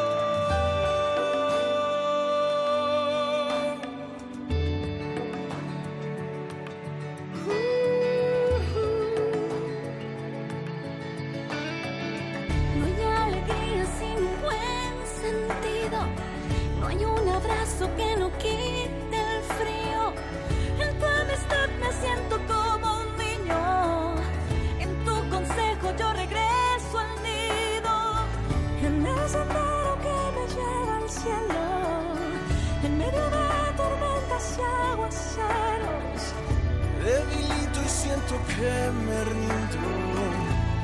que 38.47 38.73
me 39.05 39.23
rindo. 39.25 39.89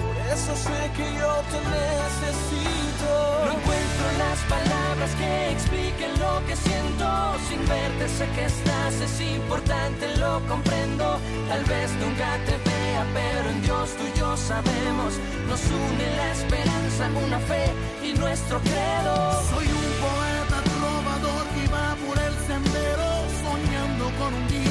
Por 0.01 0.15
eso 0.33 0.55
sé 0.55 0.79
que 0.97 1.07
yo 1.19 1.31
te 1.51 1.59
necesito. 1.79 3.11
No 3.45 3.51
encuentro 3.59 4.05
las 4.23 4.39
palabras 4.55 5.11
que 5.19 5.51
expliquen 5.51 6.11
lo 6.19 6.45
que 6.45 6.55
siento. 6.55 7.07
Sin 7.47 7.61
verte 7.67 8.09
sé 8.09 8.25
que 8.35 8.45
estás, 8.45 8.93
es 9.07 9.21
importante, 9.21 10.17
lo 10.17 10.41
comprendo. 10.47 11.19
Tal 11.47 11.63
vez 11.65 11.91
nunca 12.03 12.29
te 12.47 12.55
vea, 12.69 13.05
pero 13.13 13.49
en 13.49 13.61
Dios 13.61 13.95
tú 13.97 14.03
y 14.03 14.19
yo 14.19 14.35
sabemos. 14.35 15.13
Nos 15.47 15.61
une 15.63 16.05
la 16.19 16.31
esperanza, 16.31 17.03
una 17.25 17.39
fe 17.39 17.65
y 18.03 18.13
nuestro 18.13 18.59
credo. 18.59 19.15
Soy 19.51 19.67
un 19.81 19.87
poeta 20.05 20.57
trovador 20.75 21.45
que 21.55 21.63
va 21.75 21.95
por 22.05 22.17
el 22.27 22.35
sendero, 22.49 23.07
soñando 23.43 24.05
con 24.19 24.33
un 24.33 24.47
día 24.49 24.67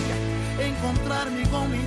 encontrarme 0.58 1.42
con 1.48 1.70
mi 1.70 1.84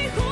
see 0.00 0.08
who 0.08 0.29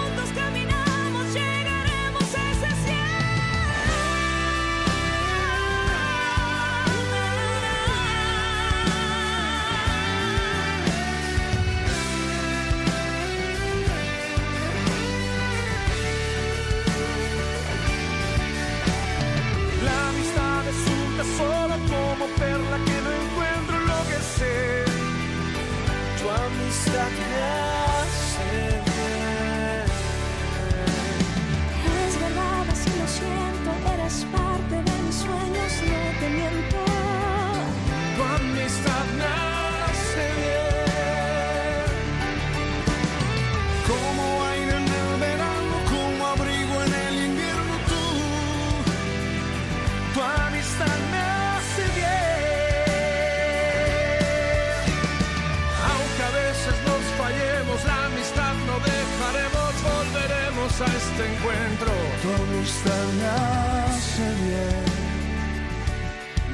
a 60.81 60.87
este 60.87 61.23
encuentro. 61.33 61.93
Tu 62.23 62.29
amistad 62.43 63.07
me 63.19 63.27
hace 63.27 64.27
bien. 64.45 64.85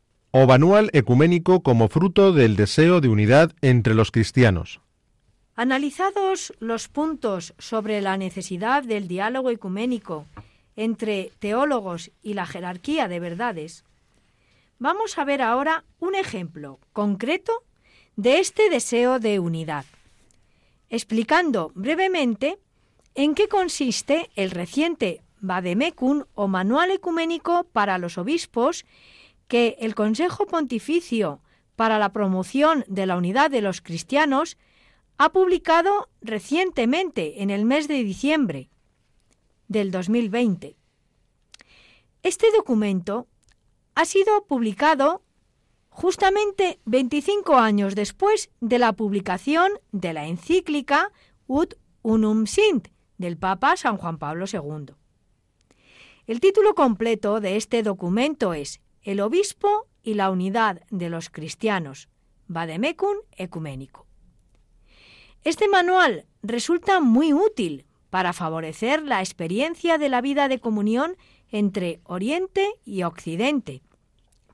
o 0.31 0.47
Manual 0.47 0.89
Ecuménico 0.93 1.61
como 1.61 1.89
fruto 1.89 2.31
del 2.31 2.55
deseo 2.55 3.01
de 3.01 3.09
unidad 3.09 3.51
entre 3.61 3.93
los 3.93 4.11
cristianos. 4.11 4.79
Analizados 5.55 6.53
los 6.59 6.87
puntos 6.87 7.53
sobre 7.59 7.99
la 8.01 8.17
necesidad 8.17 8.83
del 8.83 9.07
diálogo 9.07 9.49
ecuménico 9.49 10.25
entre 10.77 11.31
teólogos 11.39 12.11
y 12.23 12.33
la 12.33 12.45
jerarquía 12.45 13.09
de 13.09 13.19
verdades, 13.19 13.83
vamos 14.79 15.17
a 15.17 15.25
ver 15.25 15.41
ahora 15.41 15.83
un 15.99 16.15
ejemplo 16.15 16.79
concreto 16.93 17.63
de 18.15 18.39
este 18.39 18.69
deseo 18.69 19.19
de 19.19 19.39
unidad, 19.39 19.85
explicando 20.89 21.71
brevemente 21.75 22.57
en 23.15 23.35
qué 23.35 23.49
consiste 23.49 24.29
el 24.35 24.51
reciente 24.51 25.21
Vademecum 25.41 26.23
o 26.35 26.47
Manual 26.47 26.91
Ecuménico 26.91 27.65
para 27.73 27.97
los 27.97 28.17
Obispos 28.17 28.85
que 29.51 29.75
el 29.81 29.95
Consejo 29.95 30.45
Pontificio 30.45 31.41
para 31.75 31.99
la 31.99 32.13
Promoción 32.13 32.85
de 32.87 33.05
la 33.05 33.17
Unidad 33.17 33.51
de 33.51 33.59
los 33.59 33.81
Cristianos 33.81 34.57
ha 35.17 35.33
publicado 35.33 36.07
recientemente, 36.21 37.43
en 37.43 37.49
el 37.49 37.65
mes 37.65 37.89
de 37.89 38.01
diciembre 38.01 38.69
del 39.67 39.91
2020. 39.91 40.77
Este 42.23 42.47
documento 42.55 43.27
ha 43.93 44.05
sido 44.05 44.45
publicado 44.45 45.21
justamente 45.89 46.79
25 46.85 47.57
años 47.57 47.93
después 47.93 48.51
de 48.61 48.79
la 48.79 48.93
publicación 48.93 49.69
de 49.91 50.13
la 50.13 50.27
encíclica 50.27 51.11
Ut 51.47 51.73
Unum 52.03 52.45
Sint 52.45 52.87
del 53.17 53.35
Papa 53.35 53.75
San 53.75 53.97
Juan 53.97 54.17
Pablo 54.17 54.45
II. 54.45 54.95
El 56.25 56.39
título 56.39 56.73
completo 56.73 57.41
de 57.41 57.57
este 57.57 57.83
documento 57.83 58.53
es 58.53 58.79
El 59.03 59.19
obispo 59.19 59.87
y 60.03 60.13
la 60.13 60.29
unidad 60.29 60.83
de 60.91 61.09
los 61.09 61.29
cristianos, 61.29 62.07
Vademecum 62.47 63.17
Ecuménico. 63.35 64.05
Este 65.43 65.67
manual 65.67 66.25
resulta 66.43 66.99
muy 66.99 67.33
útil 67.33 67.85
para 68.11 68.33
favorecer 68.33 69.01
la 69.01 69.21
experiencia 69.21 69.97
de 69.97 70.09
la 70.09 70.21
vida 70.21 70.47
de 70.47 70.59
comunión 70.59 71.17
entre 71.49 71.99
Oriente 72.03 72.75
y 72.85 73.03
Occidente, 73.03 73.81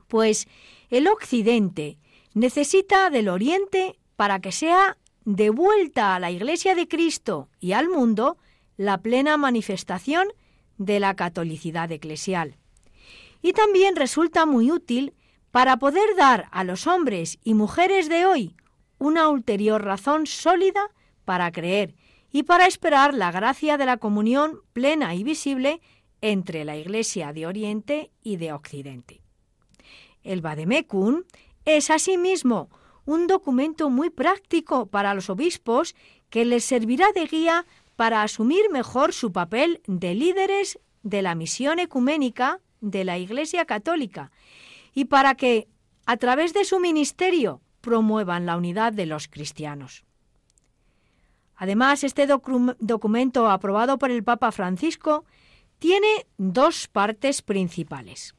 pues 0.06 0.48
el 0.88 1.08
Occidente 1.08 1.98
necesita 2.32 3.10
del 3.10 3.28
Oriente 3.28 3.98
para 4.16 4.40
que 4.40 4.52
sea 4.52 4.96
devuelta 5.24 6.14
a 6.14 6.20
la 6.20 6.30
Iglesia 6.30 6.74
de 6.74 6.88
Cristo 6.88 7.50
y 7.60 7.72
al 7.72 7.90
mundo 7.90 8.38
la 8.78 9.02
plena 9.02 9.36
manifestación 9.36 10.28
de 10.78 11.00
la 11.00 11.14
catolicidad 11.16 11.92
eclesial. 11.92 12.56
Y 13.42 13.52
también 13.52 13.96
resulta 13.96 14.46
muy 14.46 14.70
útil 14.70 15.14
para 15.50 15.78
poder 15.78 16.16
dar 16.16 16.48
a 16.50 16.64
los 16.64 16.86
hombres 16.86 17.38
y 17.42 17.54
mujeres 17.54 18.08
de 18.08 18.26
hoy 18.26 18.56
una 18.98 19.28
ulterior 19.28 19.84
razón 19.84 20.26
sólida 20.26 20.90
para 21.24 21.50
creer 21.52 21.94
y 22.30 22.42
para 22.42 22.66
esperar 22.66 23.14
la 23.14 23.30
gracia 23.30 23.78
de 23.78 23.86
la 23.86 23.96
comunión 23.96 24.60
plena 24.72 25.14
y 25.14 25.24
visible 25.24 25.80
entre 26.20 26.64
la 26.64 26.76
Iglesia 26.76 27.32
de 27.32 27.46
Oriente 27.46 28.10
y 28.22 28.36
de 28.36 28.52
Occidente. 28.52 29.22
El 30.22 30.40
Vademecum 30.40 31.22
es 31.64 31.90
asimismo 31.90 32.68
un 33.06 33.26
documento 33.26 33.88
muy 33.88 34.10
práctico 34.10 34.86
para 34.86 35.14
los 35.14 35.30
obispos 35.30 35.94
que 36.28 36.44
les 36.44 36.64
servirá 36.64 37.12
de 37.12 37.26
guía 37.26 37.66
para 37.96 38.22
asumir 38.22 38.70
mejor 38.70 39.12
su 39.12 39.32
papel 39.32 39.80
de 39.86 40.14
líderes 40.14 40.78
de 41.02 41.22
la 41.22 41.34
misión 41.34 41.78
ecuménica 41.78 42.60
de 42.80 43.04
la 43.04 43.18
Iglesia 43.18 43.64
Católica 43.64 44.30
y 44.94 45.06
para 45.06 45.34
que, 45.34 45.68
a 46.06 46.16
través 46.16 46.54
de 46.54 46.64
su 46.64 46.80
ministerio, 46.80 47.60
promuevan 47.80 48.46
la 48.46 48.56
unidad 48.56 48.92
de 48.92 49.06
los 49.06 49.28
cristianos. 49.28 50.04
Además, 51.56 52.04
este 52.04 52.26
docu 52.26 52.76
documento 52.78 53.50
aprobado 53.50 53.98
por 53.98 54.10
el 54.10 54.22
Papa 54.22 54.52
Francisco 54.52 55.24
tiene 55.78 56.26
dos 56.36 56.88
partes 56.88 57.42
principales. 57.42 58.34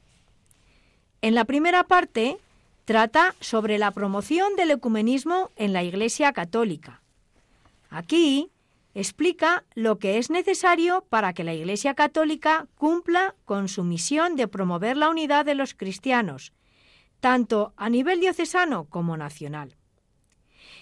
En 1.21 1.35
la 1.35 1.45
primera 1.45 1.83
parte 1.83 2.37
trata 2.85 3.35
sobre 3.39 3.77
la 3.77 3.91
promoción 3.91 4.55
del 4.55 4.71
ecumenismo 4.71 5.51
en 5.57 5.73
la 5.73 5.83
Iglesia 5.83 6.31
Católica. 6.33 7.01
Aquí 7.89 8.49
explica 8.99 9.63
lo 9.75 9.97
que 9.97 10.17
es 10.17 10.29
necesario 10.29 11.05
para 11.09 11.33
que 11.33 11.45
la 11.45 11.53
Iglesia 11.53 11.93
Católica 11.93 12.67
cumpla 12.75 13.33
con 13.45 13.69
su 13.69 13.85
misión 13.85 14.35
de 14.35 14.49
promover 14.49 14.97
la 14.97 15.09
unidad 15.09 15.45
de 15.45 15.55
los 15.55 15.73
cristianos, 15.73 16.51
tanto 17.21 17.73
a 17.77 17.89
nivel 17.89 18.19
diocesano 18.19 18.85
como 18.85 19.15
nacional. 19.15 19.77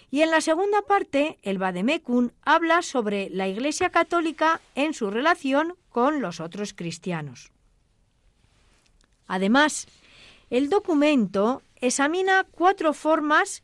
Y 0.10 0.22
en 0.22 0.32
la 0.32 0.42
segunda 0.42 0.82
parte, 0.82 1.38
el 1.44 1.60
Vademecum 1.60 2.32
habla 2.42 2.82
sobre 2.82 3.30
la 3.30 3.48
Iglesia 3.48 3.92
Católica 3.92 4.62
en 4.74 4.96
su 4.96 5.12
relación 5.12 5.76
con 5.90 6.20
los 6.20 6.40
otros 6.40 6.74
cristianos. 6.74 7.52
Además, 9.28 9.88
el 10.50 10.70
documento 10.70 11.62
examina 11.76 12.48
cuatro 12.50 12.94
formas 12.94 13.62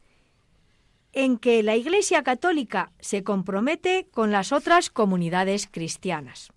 en 1.13 1.37
que 1.37 1.61
la 1.63 1.75
Iglesia 1.75 2.23
Católica 2.23 2.91
se 2.99 3.23
compromete 3.23 4.07
con 4.11 4.31
las 4.31 4.51
otras 4.51 4.89
comunidades 4.89 5.67
cristianas. 5.71 6.51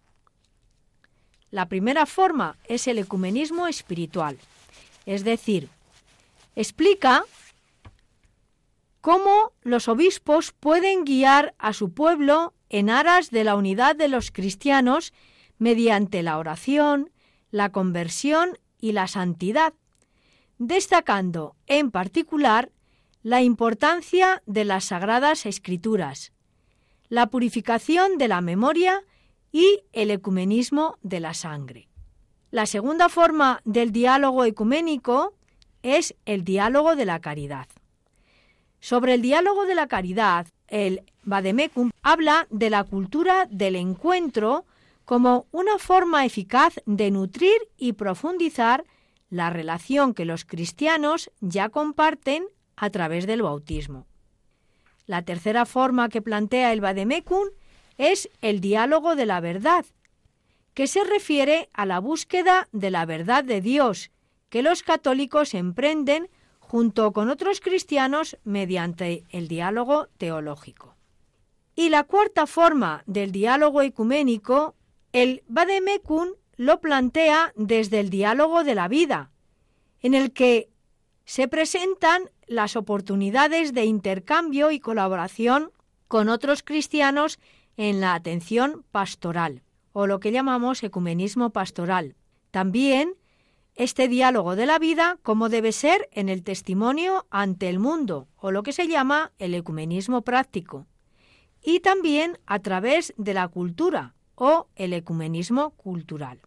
La 1.51 1.69
primera 1.69 2.07
forma 2.07 2.57
es 2.65 2.89
el 2.89 2.99
ecumenismo 2.99 3.67
espiritual, 3.67 4.39
es 5.05 5.23
decir, 5.25 5.69
explica 6.57 7.25
cómo 9.01 9.53
los 9.63 9.89
obispos 9.89 10.53
pueden 10.53 11.05
guiar 11.05 11.55
a 11.59 11.73
su 11.73 11.93
pueblo 11.93 12.55
en 12.69 12.91
aras 12.91 13.31
de 13.31 13.45
la 13.45 13.55
unidad 13.55 13.95
de 13.95 14.09
los 14.09 14.33
cristianos 14.33 15.13
mediante 15.59 16.23
la 16.23 16.39
oración, 16.39 17.11
la 17.51 17.71
conversión 17.71 18.59
y 18.81 18.93
la 18.93 19.07
santidad, 19.07 19.75
destacando 20.59 21.55
en 21.67 21.91
particular 21.91 22.71
la 23.27 23.43
importancia 23.43 24.41
de 24.47 24.65
las 24.65 24.85
sagradas 24.85 25.47
escrituras, 25.47 26.31
la 27.09 27.27
purificación 27.27 28.19
de 28.19 28.29
la 28.29 28.41
memoria 28.41 29.03
y 29.51 29.81
el 29.93 30.13
ecumenismo 30.13 30.97
de 31.03 31.19
la 31.19 31.35
sangre. 31.35 31.89
La 32.53 32.67
segunda 32.67 33.09
forma 33.09 33.63
del 33.65 33.91
diálogo 33.91 34.45
ecuménico 34.45 35.35
es 35.83 36.15
el 36.25 36.45
diálogo 36.45 36.95
de 36.95 37.05
la 37.05 37.19
caridad. 37.19 37.67
Sobre 38.79 39.15
el 39.15 39.23
diálogo 39.23 39.67
de 39.67 39.75
la 39.75 39.89
caridad, 39.89 40.47
el 40.69 41.03
Vademecum 41.25 41.91
habla 42.03 42.47
de 42.51 42.71
la 42.71 42.85
cultura 42.85 43.49
del 43.51 43.75
encuentro 43.75 44.67
como 45.05 45.49
una 45.51 45.79
forma 45.79 46.25
eficaz 46.25 46.75
de 46.87 47.11
nutrir 47.11 47.57
y 47.77 47.95
profundizar 47.95 48.85
la 49.31 49.51
relación 49.51 50.15
que 50.15 50.25
los 50.25 50.45
cristianos 50.45 51.33
ya 51.41 51.71
comparten 51.71 52.47
a 52.77 52.91
través 52.91 53.27
del 53.27 53.43
bautismo. 53.43 54.07
La 55.07 55.23
tercera 55.23 55.67
forma 55.67 56.09
que 56.09 56.23
plantea 56.23 56.73
el 56.73 56.81
Vademecum 56.81 57.49
es 57.97 58.29
el 58.43 58.61
diálogo 58.61 59.17
de 59.17 59.27
la 59.27 59.41
verdad, 59.41 59.87
que 60.75 60.87
se 60.87 61.05
refiere 61.05 61.71
a 61.73 61.87
la 61.87 62.01
búsqueda 62.01 62.69
de 62.73 62.91
la 62.91 63.07
verdad 63.07 63.45
de 63.45 63.61
Dios, 63.61 64.11
que 64.51 64.63
los 64.63 64.83
católicos 64.83 65.55
emprenden 65.55 66.29
junto 66.59 67.13
con 67.13 67.31
otros 67.31 67.61
cristianos 67.61 68.37
mediante 68.45 69.25
el 69.31 69.49
diálogo 69.49 70.09
teológico. 70.19 70.97
Y 71.75 71.91
la 71.91 72.05
cuarta 72.05 72.47
forma 72.47 73.03
del 73.07 73.33
diálogo 73.33 73.83
ecuménico, 73.83 74.75
el 75.13 75.45
Vademecum 75.47 76.31
lo 76.57 76.81
plantea 76.81 77.53
desde 77.55 78.01
el 78.01 78.11
diálogo 78.11 78.65
de 78.65 78.75
la 78.75 78.89
vida, 78.89 79.31
en 80.01 80.15
el 80.15 80.33
que 80.33 80.69
se 81.25 81.49
presentan 81.49 82.31
las 82.47 82.77
oportunidades 82.77 83.75
de 83.75 83.85
intercambio 83.85 84.71
y 84.71 84.81
colaboración 84.81 85.73
con 86.09 86.29
otros 86.29 86.63
cristianos 86.63 87.39
en 87.77 88.01
la 88.01 88.15
atención 88.15 88.85
pastoral, 88.91 89.63
o 89.93 90.07
lo 90.07 90.21
que 90.21 90.33
llamamos 90.33 90.83
ecumenismo 90.83 91.51
pastoral. 91.51 92.17
También 92.51 93.15
este 93.75 94.09
diálogo 94.09 94.57
de 94.57 94.67
la 94.67 94.79
vida 94.79 95.19
como 95.23 95.49
debe 95.49 95.73
ser 95.73 96.09
en 96.13 96.29
el 96.29 96.43
testimonio 96.43 97.27
ante 97.31 97.69
el 97.69 97.79
mundo, 97.79 98.29
o 98.37 98.51
lo 98.51 98.63
que 98.63 98.73
se 98.73 98.89
llama 98.89 99.33
el 99.39 99.55
ecumenismo 99.55 100.23
práctico, 100.23 100.87
y 101.63 101.81
también 101.81 102.39
a 102.47 102.61
través 102.61 103.13
de 103.19 103.35
la 103.35 103.49
cultura, 103.49 104.15
o 104.35 104.69
el 104.77 104.93
ecumenismo 104.93 105.71
cultural. 105.71 106.41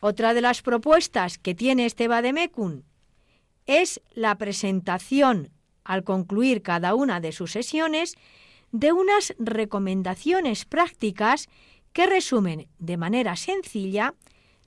Otra 0.00 0.34
de 0.34 0.40
las 0.40 0.62
propuestas 0.62 1.38
que 1.38 1.54
tiene 1.54 1.86
este 1.86 2.08
Vademecum 2.08 2.82
es 3.70 4.00
la 4.14 4.36
presentación, 4.36 5.52
al 5.84 6.02
concluir 6.02 6.60
cada 6.60 6.96
una 6.96 7.20
de 7.20 7.30
sus 7.30 7.52
sesiones, 7.52 8.16
de 8.72 8.92
unas 8.92 9.32
recomendaciones 9.38 10.64
prácticas 10.64 11.48
que 11.92 12.06
resumen 12.06 12.66
de 12.80 12.96
manera 12.96 13.36
sencilla 13.36 14.14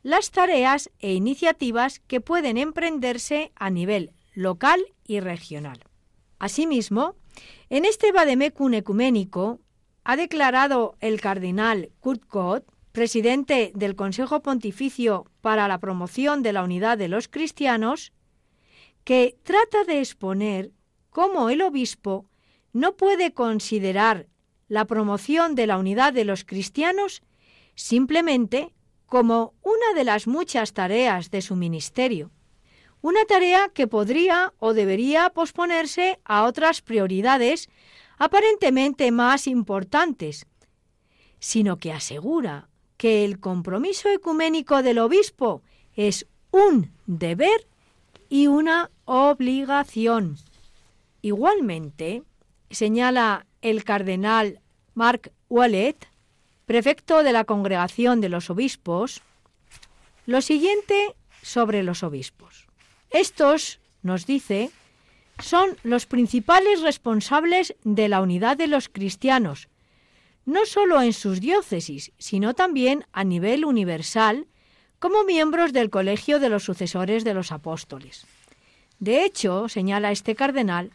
las 0.03 0.31
tareas 0.31 0.89
e 0.99 1.13
iniciativas 1.13 1.99
que 2.07 2.21
pueden 2.21 2.57
emprenderse 2.57 3.51
a 3.55 3.69
nivel 3.69 4.13
local 4.33 4.81
y 5.05 5.19
regional. 5.19 5.79
Asimismo, 6.39 7.15
en 7.69 7.83
este 7.83 8.13
Vademecum 8.13 8.73
ecuménico 8.73 9.59
ha 10.05 10.15
declarado 10.15 10.95
el 11.01 11.19
cardenal 11.19 11.91
Kurt 11.99 12.23
Gott, 12.29 12.65
presidente 12.93 13.73
del 13.75 13.95
Consejo 13.95 14.41
Pontificio 14.41 15.25
para 15.41 15.67
la 15.67 15.79
Promoción 15.79 16.41
de 16.41 16.53
la 16.53 16.63
Unidad 16.63 16.97
de 16.97 17.09
los 17.09 17.27
Cristianos, 17.27 18.13
que 19.03 19.37
trata 19.43 19.83
de 19.83 19.99
exponer 19.99 20.71
cómo 21.09 21.49
el 21.49 21.61
obispo 21.61 22.25
no 22.71 22.95
puede 22.95 23.33
considerar 23.33 24.27
la 24.67 24.85
promoción 24.85 25.55
de 25.55 25.67
la 25.67 25.77
unidad 25.77 26.13
de 26.13 26.25
los 26.25 26.43
cristianos 26.43 27.21
simplemente 27.75 28.73
como 29.05 29.53
una 29.61 29.93
de 29.95 30.03
las 30.03 30.25
muchas 30.27 30.73
tareas 30.73 31.29
de 31.29 31.41
su 31.41 31.55
ministerio, 31.55 32.31
una 33.01 33.25
tarea 33.25 33.69
que 33.69 33.85
podría 33.85 34.53
o 34.59 34.73
debería 34.73 35.29
posponerse 35.29 36.19
a 36.23 36.45
otras 36.45 36.81
prioridades 36.81 37.69
aparentemente 38.17 39.11
más 39.11 39.45
importantes, 39.47 40.47
sino 41.39 41.77
que 41.77 41.91
asegura 41.91 42.69
que 42.97 43.25
el 43.25 43.39
compromiso 43.39 44.09
ecuménico 44.09 44.81
del 44.81 44.99
obispo 44.99 45.61
es 45.93 46.25
un 46.51 46.91
deber 47.05 47.67
y 48.33 48.47
una 48.47 48.89
obligación. 49.05 50.37
Igualmente, 51.21 52.23
señala 52.71 53.45
el 53.61 53.83
cardenal 53.83 54.59
Mark 54.95 55.31
Wallet, 55.49 55.97
prefecto 56.65 57.21
de 57.21 57.31
la 57.31 57.43
Congregación 57.43 58.21
de 58.21 58.29
los 58.29 58.49
Obispos, 58.49 59.21
lo 60.25 60.41
siguiente 60.41 61.13
sobre 61.43 61.83
los 61.83 62.01
obispos. 62.01 62.65
Estos, 63.11 63.79
nos 64.01 64.25
dice, 64.25 64.71
son 65.37 65.77
los 65.83 66.07
principales 66.07 66.81
responsables 66.81 67.75
de 67.83 68.09
la 68.09 68.19
unidad 68.19 68.57
de 68.57 68.65
los 68.65 68.89
cristianos, 68.89 69.69
no 70.45 70.65
solo 70.65 71.03
en 71.03 71.13
sus 71.13 71.39
diócesis, 71.39 72.11
sino 72.17 72.55
también 72.55 73.05
a 73.11 73.25
nivel 73.25 73.63
universal, 73.63 74.47
como 75.03 75.25
miembros 75.25 75.73
del 75.73 75.89
Colegio 75.89 76.39
de 76.39 76.47
los 76.47 76.63
Sucesores 76.63 77.25
de 77.25 77.33
los 77.33 77.51
Apóstoles. 77.51 78.25
De 78.99 79.25
hecho, 79.25 79.67
señala 79.67 80.13
este 80.13 80.33
cardenal, 80.33 80.91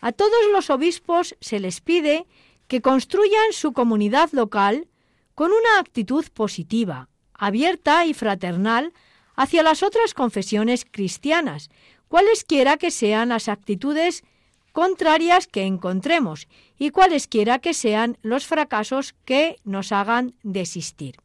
a 0.00 0.12
todos 0.12 0.46
los 0.52 0.70
obispos 0.70 1.34
se 1.40 1.58
les 1.58 1.80
pide 1.80 2.24
que 2.68 2.80
construyan 2.80 3.52
su 3.52 3.72
comunidad 3.72 4.30
local 4.30 4.86
con 5.34 5.50
una 5.50 5.80
actitud 5.80 6.24
positiva, 6.32 7.08
abierta 7.34 8.06
y 8.06 8.14
fraternal 8.14 8.92
hacia 9.34 9.64
las 9.64 9.82
otras 9.82 10.14
confesiones 10.14 10.86
cristianas, 10.88 11.68
cualesquiera 12.06 12.76
que 12.76 12.92
sean 12.92 13.30
las 13.30 13.48
actitudes 13.48 14.22
contrarias 14.70 15.48
que 15.48 15.64
encontremos 15.64 16.46
y 16.78 16.90
cualesquiera 16.90 17.58
que 17.58 17.74
sean 17.74 18.18
los 18.22 18.46
fracasos 18.46 19.16
que 19.24 19.56
nos 19.64 19.90
hagan 19.90 20.34
desistir. 20.44 21.21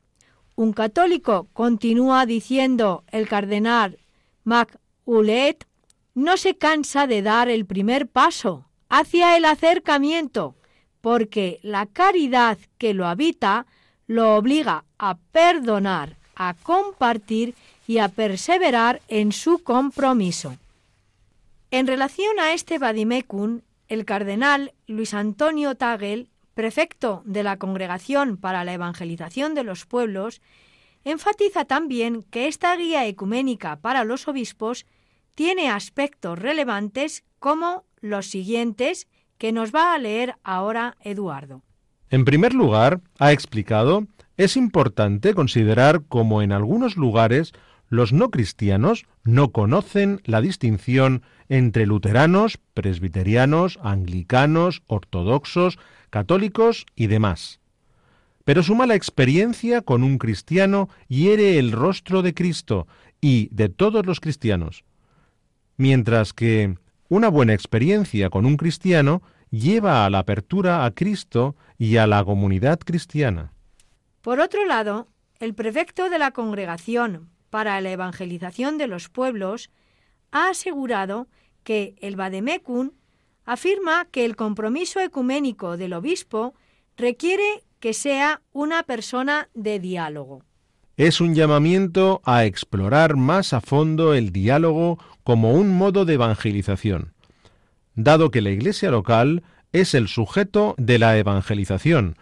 Un 0.57 0.73
católico, 0.73 1.47
continúa 1.53 2.25
diciendo 2.25 3.03
el 3.11 3.27
cardenal 3.27 3.99
Mac 4.43 4.79
Ulet, 5.05 5.67
no 6.15 6.35
se 6.35 6.55
cansa 6.57 7.05
de 7.05 7.21
dar 7.21 7.47
el 7.47 7.67
primer 7.67 8.07
paso 8.07 8.65
hacia 8.89 9.37
el 9.37 9.45
acercamiento, 9.45 10.55
porque 10.99 11.59
la 11.61 11.85
caridad 11.85 12.57
que 12.79 12.95
lo 12.95 13.05
habita 13.05 13.67
lo 14.07 14.35
obliga 14.35 14.83
a 14.97 15.19
perdonar, 15.31 16.17
a 16.35 16.55
compartir 16.55 17.53
y 17.85 17.99
a 17.99 18.07
perseverar 18.07 19.03
en 19.09 19.33
su 19.33 19.59
compromiso. 19.59 20.57
En 21.69 21.85
relación 21.85 22.39
a 22.39 22.53
este 22.53 22.79
Vadimecum, 22.79 23.61
el 23.89 24.05
cardenal 24.05 24.73
Luis 24.87 25.13
Antonio 25.13 25.75
Tagel, 25.75 26.29
prefecto 26.57 27.21
de 27.23 27.43
la 27.43 27.57
Congregación 27.57 28.35
para 28.35 28.65
la 28.65 28.73
Evangelización 28.73 29.53
de 29.53 29.63
los 29.63 29.85
Pueblos, 29.85 30.41
enfatiza 31.05 31.65
también 31.65 32.23
que 32.23 32.47
esta 32.47 32.75
guía 32.75 33.05
ecuménica 33.05 33.75
para 33.75 34.03
los 34.03 34.27
obispos 34.27 34.87
tiene 35.35 35.69
aspectos 35.69 36.39
relevantes 36.39 37.23
como 37.37 37.85
los 38.01 38.25
siguientes 38.25 39.07
que 39.37 39.51
nos 39.51 39.71
va 39.71 39.93
a 39.93 39.99
leer 39.99 40.33
ahora 40.43 40.97
Eduardo. 41.01 41.61
En 42.09 42.25
primer 42.25 42.55
lugar, 42.55 43.01
ha 43.19 43.31
explicado, 43.31 44.07
es 44.35 44.57
importante 44.57 45.35
considerar 45.35 46.05
cómo 46.09 46.41
en 46.41 46.51
algunos 46.51 46.97
lugares 46.97 47.53
los 47.87 48.13
no 48.13 48.31
cristianos 48.31 49.05
no 49.23 49.51
conocen 49.51 50.21
la 50.25 50.41
distinción 50.41 51.21
entre 51.49 51.85
luteranos, 51.85 52.57
presbiterianos, 52.73 53.77
anglicanos, 53.83 54.81
ortodoxos, 54.87 55.77
católicos 56.09 56.85
y 56.95 57.07
demás. 57.07 57.59
Pero 58.43 58.63
su 58.63 58.75
mala 58.75 58.95
experiencia 58.95 59.81
con 59.81 60.03
un 60.03 60.17
cristiano 60.17 60.89
hiere 61.07 61.59
el 61.59 61.71
rostro 61.71 62.21
de 62.21 62.33
Cristo 62.33 62.87
y 63.19 63.49
de 63.51 63.69
todos 63.69 64.05
los 64.05 64.19
cristianos, 64.19 64.85
mientras 65.75 66.33
que 66.33 66.77
una 67.09 67.29
buena 67.29 67.53
experiencia 67.53 68.29
con 68.29 68.45
un 68.45 68.57
cristiano 68.57 69.21
lleva 69.49 70.05
a 70.05 70.09
la 70.09 70.19
apertura 70.19 70.85
a 70.85 70.91
Cristo 70.91 71.55
y 71.77 71.97
a 71.97 72.07
la 72.07 72.23
comunidad 72.23 72.79
cristiana. 72.79 73.53
Por 74.21 74.39
otro 74.39 74.65
lado, 74.65 75.07
el 75.39 75.53
prefecto 75.53 76.09
de 76.09 76.19
la 76.19 76.31
Congregación 76.31 77.29
para 77.49 77.79
la 77.81 77.91
Evangelización 77.91 78.77
de 78.77 78.87
los 78.87 79.09
Pueblos 79.09 79.69
ha 80.31 80.49
asegurado 80.49 81.27
que 81.63 81.95
el 82.01 82.15
Vademecum 82.15 82.91
afirma 83.47 84.05
que 84.11 84.25
el 84.25 84.35
compromiso 84.35 84.99
ecuménico 84.99 85.77
del 85.77 85.93
obispo 85.93 86.53
requiere 86.97 87.63
que 87.79 87.93
sea 87.93 88.41
una 88.51 88.83
persona 88.83 89.49
de 89.53 89.79
diálogo. 89.79 90.43
Es 90.97 91.21
un 91.21 91.33
llamamiento 91.33 92.21
a 92.25 92.43
explorar 92.45 93.15
más 93.15 93.53
a 93.53 93.61
fondo 93.61 94.13
el 94.13 94.31
diálogo 94.31 94.99
como 95.23 95.53
un 95.53 95.75
modo 95.75 96.03
de 96.03 96.15
evangelización, 96.15 97.13
dado 97.95 98.31
que 98.31 98.41
la 98.41 98.49
iglesia 98.49 98.91
local 98.91 99.43
es 99.71 99.93
el 99.93 100.09
sujeto 100.09 100.75
de 100.77 100.99
la 100.99 101.17
evangelización. 101.17 102.17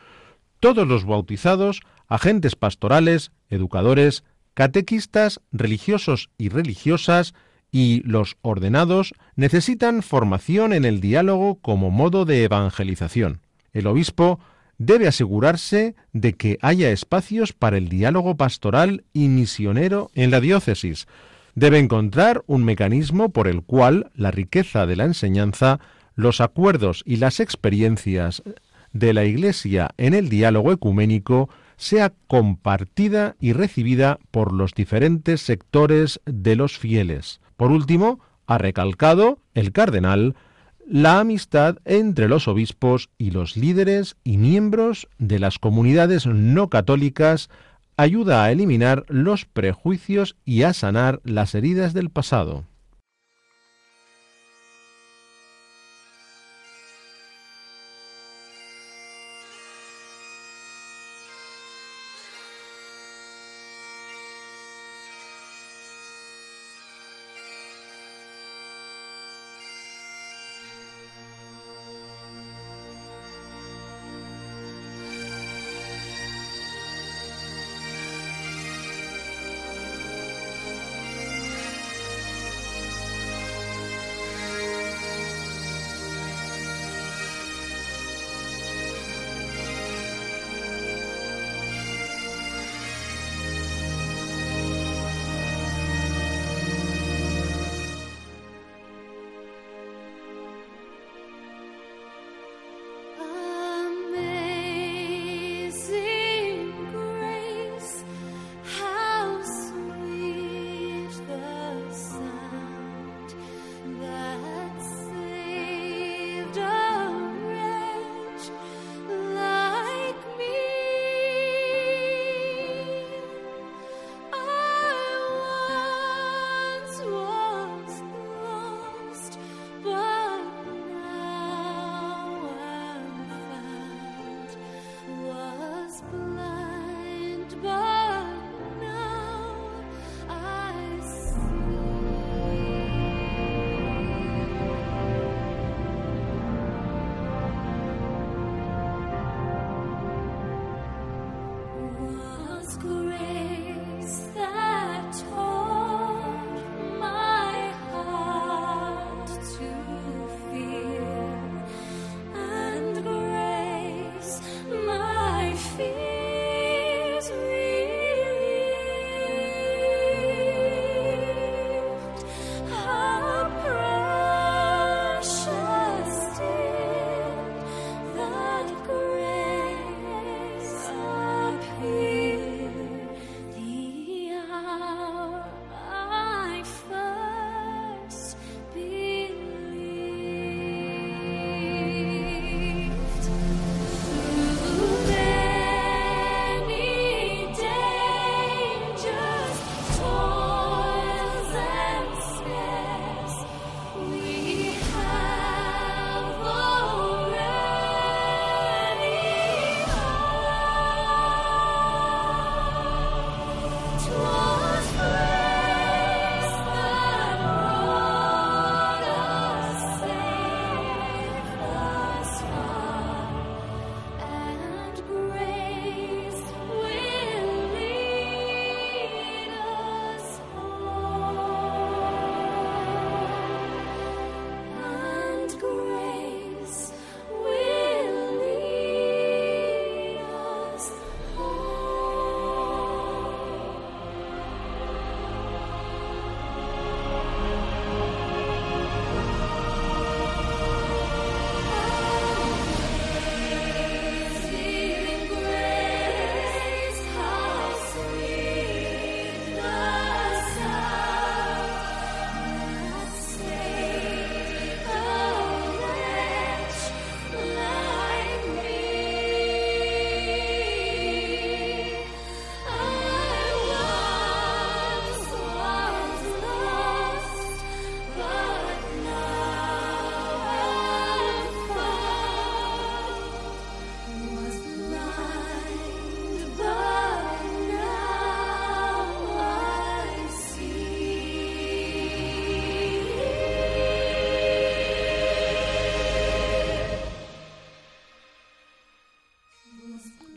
Todos 0.59 0.87
los 0.87 1.05
bautizados, 1.05 1.81
agentes 2.07 2.55
pastorales, 2.55 3.31
educadores, 3.49 4.23
catequistas, 4.53 5.41
religiosos 5.51 6.29
y 6.37 6.49
religiosas, 6.49 7.33
y 7.75 8.01
los 8.05 8.37
ordenados 8.41 9.13
necesitan 9.35 10.01
formación 10.01 10.71
en 10.71 10.85
el 10.85 11.01
diálogo 11.01 11.55
como 11.55 11.91
modo 11.91 12.23
de 12.23 12.45
evangelización. 12.45 13.41
El 13.73 13.87
obispo 13.87 14.39
debe 14.77 15.09
asegurarse 15.09 15.93
de 16.13 16.35
que 16.35 16.57
haya 16.61 16.89
espacios 16.91 17.51
para 17.51 17.75
el 17.75 17.89
diálogo 17.89 18.37
pastoral 18.37 19.03
y 19.11 19.27
misionero 19.27 20.09
en 20.15 20.31
la 20.31 20.39
diócesis. 20.39 21.05
Debe 21.53 21.79
encontrar 21.79 22.45
un 22.47 22.63
mecanismo 22.63 23.27
por 23.27 23.45
el 23.45 23.61
cual 23.61 24.09
la 24.15 24.31
riqueza 24.31 24.85
de 24.85 24.95
la 24.95 25.03
enseñanza, 25.03 25.81
los 26.15 26.39
acuerdos 26.39 27.03
y 27.05 27.17
las 27.17 27.41
experiencias 27.41 28.41
de 28.93 29.13
la 29.13 29.25
Iglesia 29.25 29.89
en 29.97 30.13
el 30.13 30.29
diálogo 30.29 30.71
ecuménico 30.71 31.49
sea 31.75 32.13
compartida 32.27 33.35
y 33.41 33.51
recibida 33.51 34.17
por 34.31 34.53
los 34.53 34.73
diferentes 34.73 35.41
sectores 35.41 36.21
de 36.25 36.55
los 36.55 36.77
fieles. 36.77 37.41
Por 37.57 37.71
último, 37.71 38.19
ha 38.47 38.57
recalcado 38.57 39.39
el 39.53 39.71
cardenal 39.71 40.35
la 40.87 41.19
amistad 41.19 41.77
entre 41.85 42.27
los 42.27 42.47
obispos 42.47 43.09
y 43.17 43.31
los 43.31 43.57
líderes 43.57 44.17
y 44.23 44.37
miembros 44.37 45.07
de 45.17 45.39
las 45.39 45.57
comunidades 45.57 46.27
no 46.27 46.69
católicas 46.69 47.49
ayuda 47.97 48.43
a 48.43 48.51
eliminar 48.51 49.03
los 49.07 49.45
prejuicios 49.45 50.35
y 50.45 50.61
a 50.61 50.73
sanar 50.73 51.21
las 51.23 51.55
heridas 51.55 51.93
del 51.93 52.11
pasado. 52.11 52.65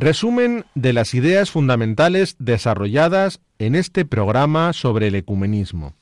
Resumen 0.00 0.64
de 0.74 0.94
las 0.94 1.12
ideas 1.12 1.50
fundamentales 1.50 2.36
desarrolladas 2.38 3.42
en 3.58 3.74
este 3.74 4.06
programa 4.06 4.72
sobre 4.72 5.08
el 5.08 5.14
ecumenismo. 5.14 5.94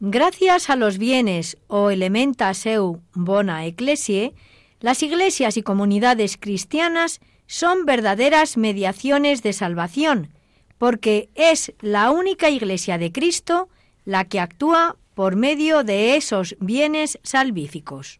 Gracias 0.00 0.70
a 0.70 0.76
los 0.76 0.96
bienes 0.96 1.58
o 1.66 1.90
elementa 1.90 2.54
seu 2.54 3.02
bona 3.12 3.66
ecclesiae, 3.66 4.32
las 4.80 5.02
iglesias 5.02 5.58
y 5.58 5.62
comunidades 5.62 6.38
cristianas 6.38 7.20
son 7.46 7.84
verdaderas 7.84 8.56
mediaciones 8.56 9.42
de 9.42 9.52
salvación, 9.52 10.30
porque 10.78 11.28
es 11.34 11.74
la 11.82 12.10
única 12.10 12.48
iglesia 12.48 12.96
de 12.96 13.12
Cristo 13.12 13.68
la 14.06 14.24
que 14.24 14.40
actúa 14.40 14.96
por 15.12 15.36
medio 15.36 15.84
de 15.84 16.16
esos 16.16 16.56
bienes 16.58 17.18
salvíficos. 17.22 18.18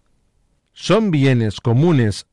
Son 0.74 1.10
bienes 1.10 1.58
comunes 1.62 2.26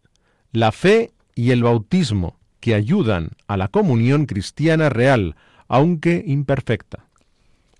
la 0.51 0.73
fe 0.73 1.11
y 1.33 1.51
el 1.51 1.63
bautismo 1.63 2.38
que 2.59 2.75
ayudan 2.75 3.31
a 3.47 3.57
la 3.57 3.67
comunión 3.67 4.25
cristiana 4.25 4.89
real, 4.89 5.35
aunque 5.67 6.23
imperfecta. 6.25 7.05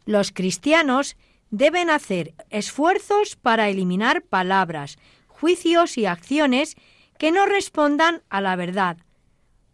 Los 0.05 0.31
cristianos 0.31 1.15
deben 1.51 1.89
hacer 1.89 2.33
esfuerzos 2.49 3.35
para 3.35 3.69
eliminar 3.69 4.21
palabras, 4.21 4.97
juicios 5.27 5.97
y 5.97 6.05
acciones 6.05 6.75
que 7.17 7.31
no 7.31 7.45
respondan 7.45 8.21
a 8.29 8.41
la 8.41 8.55
verdad, 8.55 8.97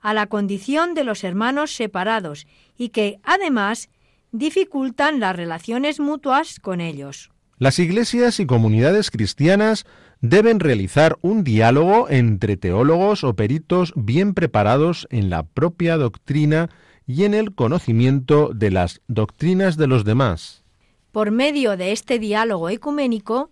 a 0.02 0.14
la 0.14 0.28
condición 0.28 0.94
de 0.94 1.04
los 1.04 1.24
hermanos 1.24 1.72
separados 1.72 2.48
y 2.78 2.90
que, 2.90 3.20
además, 3.24 3.90
dificultan 4.32 5.20
las 5.20 5.36
relaciones 5.36 6.00
mutuas 6.00 6.60
con 6.60 6.82
ellos. 6.82 7.32
Las 7.58 7.80
iglesias 7.80 8.40
y 8.40 8.46
comunidades 8.46 9.10
cristianas 9.10 9.86
deben 10.22 10.60
realizar 10.60 11.18
un 11.22 11.44
diálogo 11.44 12.10
entre 12.10 12.58
teólogos 12.58 13.24
o 13.24 13.36
peritos 13.36 13.94
bien 13.96 14.34
preparados 14.34 15.08
en 15.10 15.30
la 15.30 15.44
propia 15.44 15.98
doctrina 15.98 16.70
y 17.08 17.24
en 17.24 17.34
el 17.34 17.54
conocimiento 17.54 18.52
de 18.54 18.72
las 18.72 19.02
doctrinas 19.08 19.78
de 19.78 19.88
los 19.88 20.06
demás. 20.06 20.64
Por 21.12 21.32
medio 21.32 21.78
de 21.78 21.92
este 21.92 22.20
diálogo 22.20 22.70
ecuménico, 22.70 23.52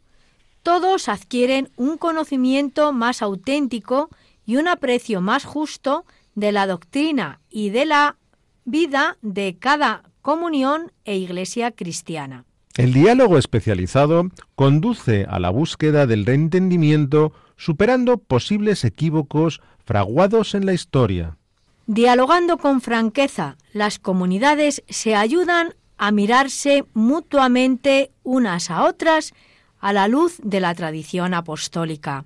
todos 0.63 1.09
adquieren 1.09 1.69
un 1.75 1.97
conocimiento 1.97 2.93
más 2.93 3.21
auténtico 3.21 4.09
y 4.45 4.55
un 4.55 4.67
aprecio 4.67 5.21
más 5.21 5.45
justo 5.45 6.05
de 6.35 6.51
la 6.51 6.67
doctrina 6.67 7.39
y 7.49 7.69
de 7.69 7.85
la 7.85 8.17
vida 8.65 9.17
de 9.21 9.57
cada 9.59 10.03
comunión 10.21 10.91
e 11.05 11.17
iglesia 11.17 11.71
cristiana. 11.71 12.45
El 12.75 12.91
diálogo 12.91 13.37
especializado 13.37 14.29
conduce 14.55 15.27
a 15.29 15.39
la 15.39 15.51
búsqueda 15.51 16.07
del 16.07 16.25
reentendimiento 16.25 17.31
superando 17.55 18.17
posibles 18.17 18.83
equívocos 18.83 19.61
fraguados 19.85 20.55
en 20.55 20.65
la 20.65 20.73
historia. 20.73 21.37
Dialogando 21.85 22.57
con 22.57 22.81
franqueza, 22.81 23.57
las 23.73 23.99
comunidades 23.99 24.83
se 24.89 25.13
ayudan 25.15 25.75
a 25.97 26.11
mirarse 26.11 26.85
mutuamente 26.93 28.11
unas 28.23 28.71
a 28.71 28.85
otras 28.85 29.33
a 29.79 29.93
la 29.93 30.07
luz 30.07 30.39
de 30.43 30.59
la 30.59 30.73
tradición 30.73 31.35
apostólica. 31.35 32.25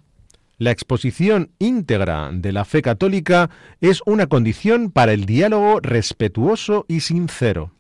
La 0.60 0.72
exposición 0.72 1.52
íntegra 1.60 2.30
de 2.32 2.54
la 2.54 2.64
fe 2.64 2.82
católica 2.82 3.50
es 3.82 4.02
una 4.06 4.28
condición 4.28 4.92
para 4.92 5.12
el 5.12 5.26
diálogo 5.26 5.82
respetuoso 5.82 6.86
y 6.88 7.02
sincero. 7.02 7.72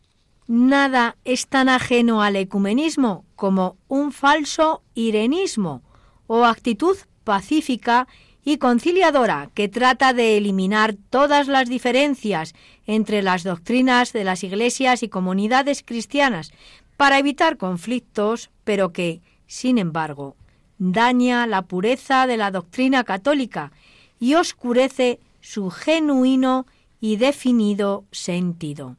Nada 0.48 1.18
es 1.26 1.48
tan 1.48 1.68
ajeno 1.68 2.22
al 2.22 2.38
ecumenismo 2.38 3.26
como 3.36 3.76
un 3.90 4.14
falso 4.14 4.82
irenismo 4.96 5.84
o 6.26 6.46
actitud 6.46 6.96
pacífica 7.26 8.08
y 8.46 8.58
conciliadora 8.58 9.50
que 9.54 9.68
trata 9.68 10.14
de 10.14 10.38
eliminar 10.38 10.96
todas 11.10 11.50
las 11.50 11.68
diferencias 11.68 12.56
entre 12.86 13.22
las 13.22 13.44
doctrinas 13.44 14.14
de 14.14 14.24
las 14.24 14.42
iglesias 14.46 15.04
y 15.04 15.10
comunidades 15.10 15.84
cristianas 15.84 16.54
para 16.96 17.20
evitar 17.20 17.58
conflictos, 17.58 18.50
pero 18.64 18.94
que, 18.94 19.22
sin 19.48 19.78
embargo, 19.78 20.38
daña 20.78 21.46
la 21.46 21.64
pureza 21.64 22.26
de 22.26 22.38
la 22.38 22.52
doctrina 22.52 23.04
católica 23.04 23.74
y 24.18 24.36
oscurece 24.36 25.20
su 25.42 25.70
genuino 25.72 26.68
y 27.02 27.18
definido 27.18 28.06
sentido 28.12 28.96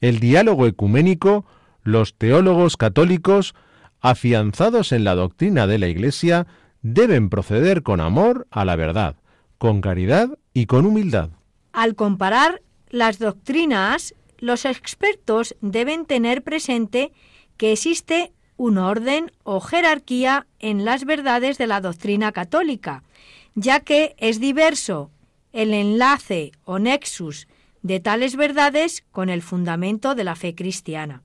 el 0.00 0.20
diálogo 0.20 0.66
ecuménico, 0.66 1.44
los 1.82 2.14
teólogos 2.14 2.76
católicos, 2.76 3.54
afianzados 4.00 4.92
en 4.92 5.04
la 5.04 5.14
doctrina 5.14 5.66
de 5.66 5.78
la 5.78 5.88
Iglesia, 5.88 6.46
deben 6.82 7.28
proceder 7.28 7.82
con 7.82 8.00
amor 8.00 8.46
a 8.50 8.64
la 8.64 8.76
verdad, 8.76 9.16
con 9.58 9.80
caridad 9.80 10.38
y 10.54 10.66
con 10.66 10.86
humildad. 10.86 11.30
Al 11.72 11.94
comparar 11.94 12.62
las 12.88 13.18
doctrinas, 13.18 14.14
los 14.38 14.64
expertos 14.64 15.54
deben 15.60 16.06
tener 16.06 16.42
presente 16.42 17.12
que 17.56 17.72
existe 17.72 18.32
un 18.56 18.78
orden 18.78 19.32
o 19.42 19.60
jerarquía 19.60 20.46
en 20.58 20.84
las 20.84 21.04
verdades 21.04 21.58
de 21.58 21.66
la 21.66 21.80
doctrina 21.80 22.32
católica, 22.32 23.04
ya 23.54 23.80
que 23.80 24.14
es 24.18 24.40
diverso 24.40 25.10
el 25.52 25.74
enlace 25.74 26.52
o 26.64 26.78
nexus 26.78 27.48
de 27.82 28.00
tales 28.00 28.36
verdades 28.36 29.04
con 29.10 29.28
el 29.28 29.42
fundamento 29.42 30.14
de 30.14 30.24
la 30.24 30.36
fe 30.36 30.54
cristiana. 30.54 31.22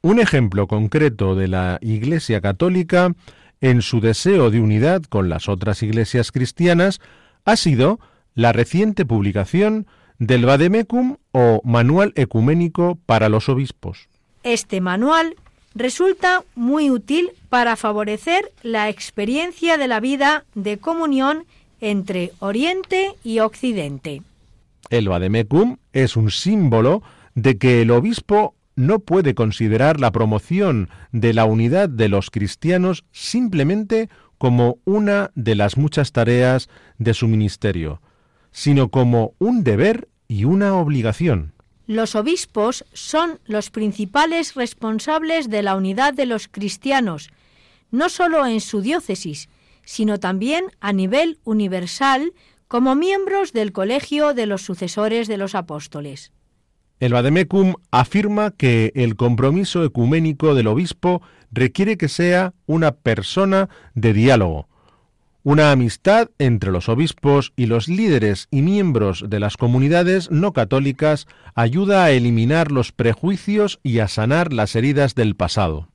Un 0.00 0.20
ejemplo 0.20 0.66
concreto 0.66 1.34
de 1.34 1.48
la 1.48 1.78
Iglesia 1.80 2.40
Católica 2.40 3.12
en 3.60 3.82
su 3.82 4.00
deseo 4.00 4.50
de 4.50 4.60
unidad 4.60 5.02
con 5.02 5.28
las 5.28 5.48
otras 5.48 5.82
iglesias 5.82 6.30
cristianas 6.30 7.00
ha 7.44 7.56
sido 7.56 7.98
la 8.34 8.52
reciente 8.52 9.04
publicación 9.04 9.86
del 10.18 10.46
Vademecum 10.46 11.16
o 11.32 11.60
Manual 11.64 12.12
Ecuménico 12.14 12.98
para 13.06 13.28
los 13.28 13.48
Obispos. 13.48 14.08
Este 14.42 14.80
manual 14.80 15.34
resulta 15.74 16.44
muy 16.54 16.90
útil 16.90 17.30
para 17.48 17.76
favorecer 17.76 18.52
la 18.62 18.88
experiencia 18.88 19.76
de 19.76 19.88
la 19.88 20.00
vida 20.00 20.44
de 20.54 20.78
comunión 20.78 21.44
entre 21.80 22.32
Oriente 22.40 23.14
y 23.22 23.40
Occidente. 23.40 24.22
El 24.90 25.08
vademecum 25.08 25.76
es 25.92 26.16
un 26.16 26.30
símbolo 26.30 27.02
de 27.34 27.58
que 27.58 27.82
el 27.82 27.90
obispo 27.90 28.54
no 28.74 29.00
puede 29.00 29.34
considerar 29.34 30.00
la 30.00 30.12
promoción 30.12 30.88
de 31.12 31.34
la 31.34 31.44
unidad 31.44 31.88
de 31.88 32.08
los 32.08 32.30
cristianos 32.30 33.04
simplemente 33.10 34.08
como 34.38 34.78
una 34.84 35.32
de 35.34 35.56
las 35.56 35.76
muchas 35.76 36.12
tareas 36.12 36.68
de 36.98 37.12
su 37.12 37.26
ministerio, 37.26 38.00
sino 38.52 38.88
como 38.88 39.34
un 39.38 39.64
deber 39.64 40.08
y 40.28 40.44
una 40.44 40.76
obligación. 40.76 41.54
Los 41.86 42.14
obispos 42.14 42.84
son 42.92 43.40
los 43.46 43.70
principales 43.70 44.54
responsables 44.54 45.50
de 45.50 45.62
la 45.62 45.74
unidad 45.74 46.14
de 46.14 46.26
los 46.26 46.46
cristianos, 46.46 47.30
no 47.90 48.08
solo 48.08 48.46
en 48.46 48.60
su 48.60 48.80
diócesis, 48.80 49.48
sino 49.84 50.20
también 50.20 50.66
a 50.80 50.92
nivel 50.92 51.38
universal 51.44 52.32
como 52.68 52.94
miembros 52.94 53.52
del 53.52 53.72
Colegio 53.72 54.34
de 54.34 54.46
los 54.46 54.62
Sucesores 54.62 55.26
de 55.26 55.38
los 55.38 55.54
Apóstoles. 55.54 56.32
El 57.00 57.12
Vademecum 57.12 57.74
afirma 57.90 58.50
que 58.50 58.92
el 58.94 59.16
compromiso 59.16 59.84
ecuménico 59.84 60.54
del 60.54 60.66
obispo 60.66 61.22
requiere 61.50 61.96
que 61.96 62.08
sea 62.08 62.52
una 62.66 62.92
persona 62.92 63.68
de 63.94 64.12
diálogo, 64.12 64.68
una 65.44 65.72
amistad 65.72 66.28
entre 66.38 66.70
los 66.70 66.90
obispos 66.90 67.54
y 67.56 67.66
los 67.66 67.88
líderes 67.88 68.48
y 68.50 68.60
miembros 68.60 69.24
de 69.28 69.40
las 69.40 69.56
comunidades 69.56 70.30
no 70.30 70.52
católicas 70.52 71.26
ayuda 71.54 72.04
a 72.04 72.10
eliminar 72.10 72.70
los 72.70 72.92
prejuicios 72.92 73.80
y 73.82 74.00
a 74.00 74.08
sanar 74.08 74.52
las 74.52 74.76
heridas 74.76 75.14
del 75.14 75.36
pasado. 75.36 75.88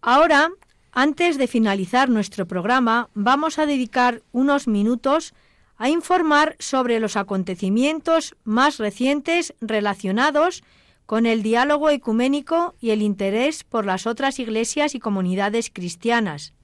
Ahora, 0.00 0.50
antes 0.92 1.36
de 1.36 1.48
finalizar 1.48 2.08
nuestro 2.08 2.46
programa, 2.46 3.10
vamos 3.14 3.58
a 3.58 3.66
dedicar 3.66 4.22
unos 4.32 4.68
minutos 4.68 5.34
a 5.76 5.88
informar 5.88 6.56
sobre 6.58 7.00
los 7.00 7.16
acontecimientos 7.16 8.36
más 8.44 8.78
recientes 8.78 9.54
relacionados 9.60 10.62
con 11.06 11.26
el 11.26 11.42
diálogo 11.42 11.90
ecuménico 11.90 12.74
y 12.80 12.90
el 12.90 13.02
interés 13.02 13.64
por 13.64 13.84
las 13.84 14.06
otras 14.06 14.38
iglesias 14.38 14.94
y 14.94 15.00
comunidades 15.00 15.70
cristianas, 15.70 16.54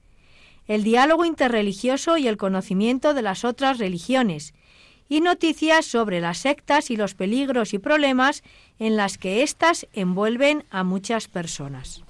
el 0.67 0.83
diálogo 0.83 1.25
interreligioso 1.25 2.17
y 2.17 2.27
el 2.27 2.37
conocimiento 2.37 3.13
de 3.13 3.21
las 3.21 3.45
otras 3.45 3.77
religiones, 3.77 4.53
y 5.09 5.19
noticias 5.19 5.85
sobre 5.85 6.21
las 6.21 6.37
sectas 6.37 6.89
y 6.89 6.95
los 6.95 7.15
peligros 7.15 7.73
y 7.73 7.79
problemas 7.79 8.43
en 8.79 8.95
las 8.95 9.17
que 9.17 9.43
éstas 9.43 9.85
envuelven 9.91 10.63
a 10.69 10.85
muchas 10.85 11.27
personas. 11.27 12.01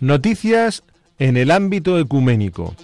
Noticias 0.00 0.82
en 1.20 1.36
el 1.36 1.52
ámbito 1.52 2.00
ecuménico. 2.00 2.74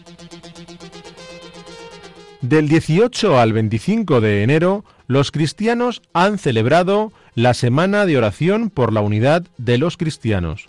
Del 2.40 2.68
18 2.68 3.38
al 3.38 3.52
25 3.52 4.20
de 4.20 4.44
enero, 4.44 4.84
los 5.08 5.32
cristianos 5.32 6.02
han 6.12 6.38
celebrado 6.38 7.12
la 7.34 7.52
Semana 7.54 8.06
de 8.06 8.16
Oración 8.16 8.70
por 8.70 8.92
la 8.92 9.00
Unidad 9.00 9.44
de 9.58 9.76
los 9.76 9.96
Cristianos. 9.96 10.68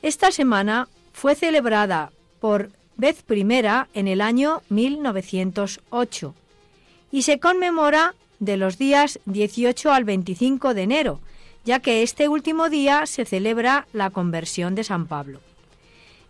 Esta 0.00 0.32
semana 0.32 0.88
fue 1.12 1.34
celebrada 1.34 2.12
por 2.40 2.70
vez 2.96 3.22
primera 3.22 3.88
en 3.92 4.08
el 4.08 4.22
año 4.22 4.62
1908 4.70 6.34
y 7.12 7.22
se 7.22 7.38
conmemora 7.40 8.14
de 8.40 8.56
los 8.56 8.78
días 8.78 9.20
18 9.26 9.92
al 9.92 10.04
25 10.04 10.72
de 10.72 10.82
enero, 10.82 11.20
ya 11.64 11.80
que 11.80 12.02
este 12.02 12.28
último 12.28 12.70
día 12.70 13.04
se 13.04 13.26
celebra 13.26 13.86
la 13.92 14.08
conversión 14.08 14.74
de 14.74 14.84
San 14.84 15.06
Pablo. 15.06 15.40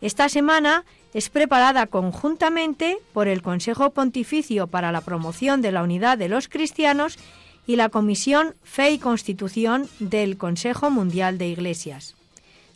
Esta 0.01 0.29
semana 0.29 0.85
es 1.15 1.29
preparada 1.29 1.87
conjuntamente 1.87 2.99
por 3.13 3.29
el 3.29 3.43
Consejo 3.43 3.91
Pontificio 3.91 4.67
para 4.67 4.93
la 4.93 5.01
Promoción 5.01 5.63
de 5.63 5.73
la 5.73 5.83
Unidad 5.83 6.19
de 6.19 6.29
los 6.29 6.49
Cristianos 6.49 7.19
y 7.67 7.77
la 7.77 7.89
Comisión 7.89 8.55
Fe 8.63 8.91
y 8.93 8.99
Constitución 8.99 9.89
del 9.99 10.37
Consejo 10.39 10.91
Mundial 10.91 11.37
de 11.39 11.49
Iglesias. 11.49 12.15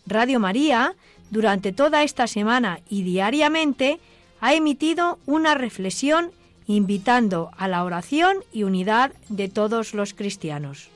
Radio 0.07 0.41
María, 0.41 0.95
durante 1.31 1.73
toda 1.73 2.03
esta 2.03 2.27
semana 2.27 2.81
y 2.89 3.03
diariamente, 3.03 4.01
ha 4.41 4.55
emitido 4.55 5.19
una 5.27 5.55
reflexión 5.55 6.33
invitando 6.67 7.51
a 7.57 7.69
la 7.69 7.85
oración 7.85 8.39
y 8.53 8.65
unidad 8.65 9.13
de 9.29 9.49
todos 9.49 9.95
los 9.95 10.15
cristianos. 10.15 10.91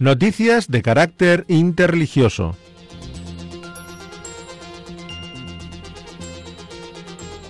Noticias 0.00 0.68
de 0.68 0.80
carácter 0.80 1.44
interreligioso. 1.46 2.56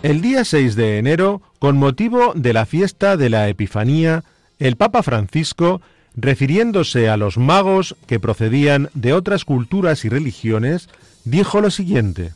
El 0.02 0.20
día 0.20 0.44
6 0.44 0.74
de 0.74 0.98
enero, 0.98 1.42
con 1.60 1.76
motivo 1.76 2.32
de 2.34 2.52
la 2.52 2.66
fiesta 2.66 3.16
de 3.16 3.30
la 3.30 3.48
Epifanía, 3.48 4.24
el 4.58 4.74
Papa 4.74 5.04
Francisco, 5.04 5.80
refiriéndose 6.16 7.08
a 7.08 7.16
los 7.16 7.38
magos 7.38 7.94
que 8.08 8.18
procedían 8.18 8.90
de 8.94 9.12
otras 9.12 9.44
culturas 9.44 10.04
y 10.04 10.08
religiones, 10.08 10.88
dijo 11.24 11.60
lo 11.60 11.70
siguiente. 11.70 12.32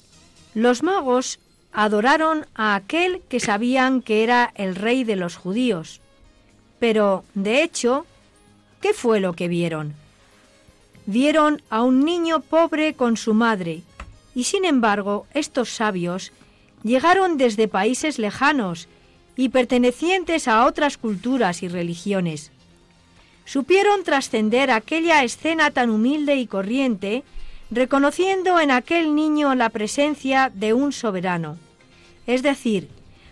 Los 0.55 0.85
magos 0.85 1.41
adoraron 1.73 2.47
a 2.55 2.77
aquel 2.77 3.21
que 3.29 3.41
sabían 3.41 4.01
que 4.01 4.23
era 4.23 4.53
el 4.55 4.77
rey 4.77 5.03
de 5.03 5.17
los 5.17 5.35
judíos. 5.35 6.01
Pero, 6.79 7.25
de 7.35 7.65
hecho, 7.65 8.07
¿qué 8.81 8.93
fue 8.95 9.19
lo 9.19 9.33
que 9.33 9.49
vieron? 9.49 10.04
Vieron 11.07 11.63
a 11.71 11.83
un 11.83 12.05
niño 12.05 12.41
pobre 12.41 12.95
con 12.95 13.17
su 13.17 13.35
madre, 13.35 13.83
y 14.35 14.45
sin 14.45 14.65
embargo 14.65 15.27
estos 15.35 15.71
sabios 15.71 16.33
llegaron 16.83 17.37
desde 17.37 17.69
países 17.69 18.19
lejanos 18.19 18.89
y 19.37 19.49
pertenecientes 19.49 20.49
a 20.49 20.65
otras 20.67 20.97
culturas 20.97 21.63
y 21.63 21.69
religiones. 21.69 22.53
Supieron 23.45 24.05
trascender 24.05 24.71
aquella 24.71 25.23
escena 25.23 25.71
tan 25.71 25.91
humilde 25.91 26.37
y 26.37 26.47
corriente, 26.47 27.25
reconociendo 27.71 28.61
en 28.61 28.71
aquel 28.71 29.15
niño 29.15 29.55
la 29.55 29.71
presencia 29.71 30.51
de 30.55 30.73
un 30.73 30.93
soberano. 30.93 31.59
Es 32.27 32.43
decir, 32.43 32.89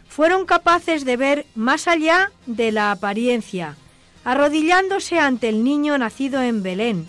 fueron 0.09 0.45
capaces 0.45 1.05
de 1.05 1.17
ver 1.17 1.47
más 1.55 1.89
allá 1.89 2.33
de 2.47 2.73
la 2.73 2.91
apariencia, 2.91 3.77
arrodillándose 4.25 5.19
ante 5.19 5.49
el 5.49 5.65
niño 5.65 5.97
nacido 5.97 6.43
en 6.43 6.63
Belén, 6.63 7.07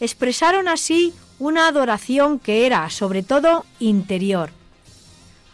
expresaron 0.00 0.68
así 0.68 1.14
una 1.38 1.68
adoración 1.68 2.38
que 2.38 2.66
era, 2.66 2.88
sobre 2.90 3.22
todo, 3.22 3.64
interior. 3.78 4.50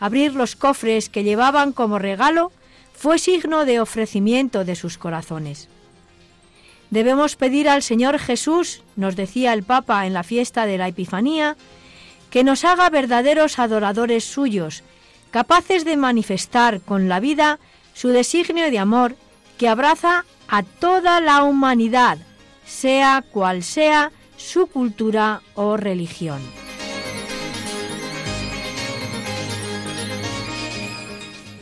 Abrir 0.00 0.34
los 0.34 0.56
cofres 0.56 1.08
que 1.08 1.24
llevaban 1.24 1.72
como 1.72 1.98
regalo 1.98 2.52
fue 2.94 3.18
signo 3.18 3.64
de 3.64 3.80
ofrecimiento 3.80 4.64
de 4.64 4.76
sus 4.76 4.98
corazones. 4.98 5.68
Debemos 6.90 7.36
pedir 7.36 7.68
al 7.68 7.82
Señor 7.82 8.18
Jesús, 8.18 8.82
nos 8.94 9.16
decía 9.16 9.52
el 9.52 9.62
Papa 9.64 10.06
en 10.06 10.14
la 10.14 10.22
fiesta 10.22 10.66
de 10.66 10.78
la 10.78 10.88
Epifanía, 10.88 11.56
que 12.30 12.44
nos 12.44 12.64
haga 12.64 12.88
verdaderos 12.90 13.58
adoradores 13.58 14.24
suyos, 14.24 14.82
capaces 15.30 15.84
de 15.84 15.96
manifestar 15.96 16.80
con 16.80 17.08
la 17.08 17.20
vida 17.20 17.58
su 17.94 18.08
designio 18.08 18.70
de 18.70 18.78
amor 18.78 19.16
que 19.58 19.68
abraza 19.68 20.24
a 20.48 20.62
toda 20.62 21.20
la 21.20 21.42
humanidad, 21.42 22.18
sea 22.64 23.24
cual 23.32 23.62
sea 23.62 24.12
su 24.36 24.66
cultura 24.66 25.42
o 25.54 25.76
religión. 25.76 26.40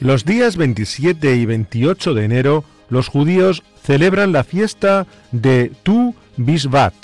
Los 0.00 0.24
días 0.24 0.56
27 0.56 1.36
y 1.36 1.46
28 1.46 2.14
de 2.14 2.24
enero, 2.24 2.64
los 2.90 3.08
judíos 3.08 3.62
celebran 3.82 4.32
la 4.32 4.44
fiesta 4.44 5.06
de 5.32 5.72
Tu 5.82 6.14
Bisbat. 6.36 6.94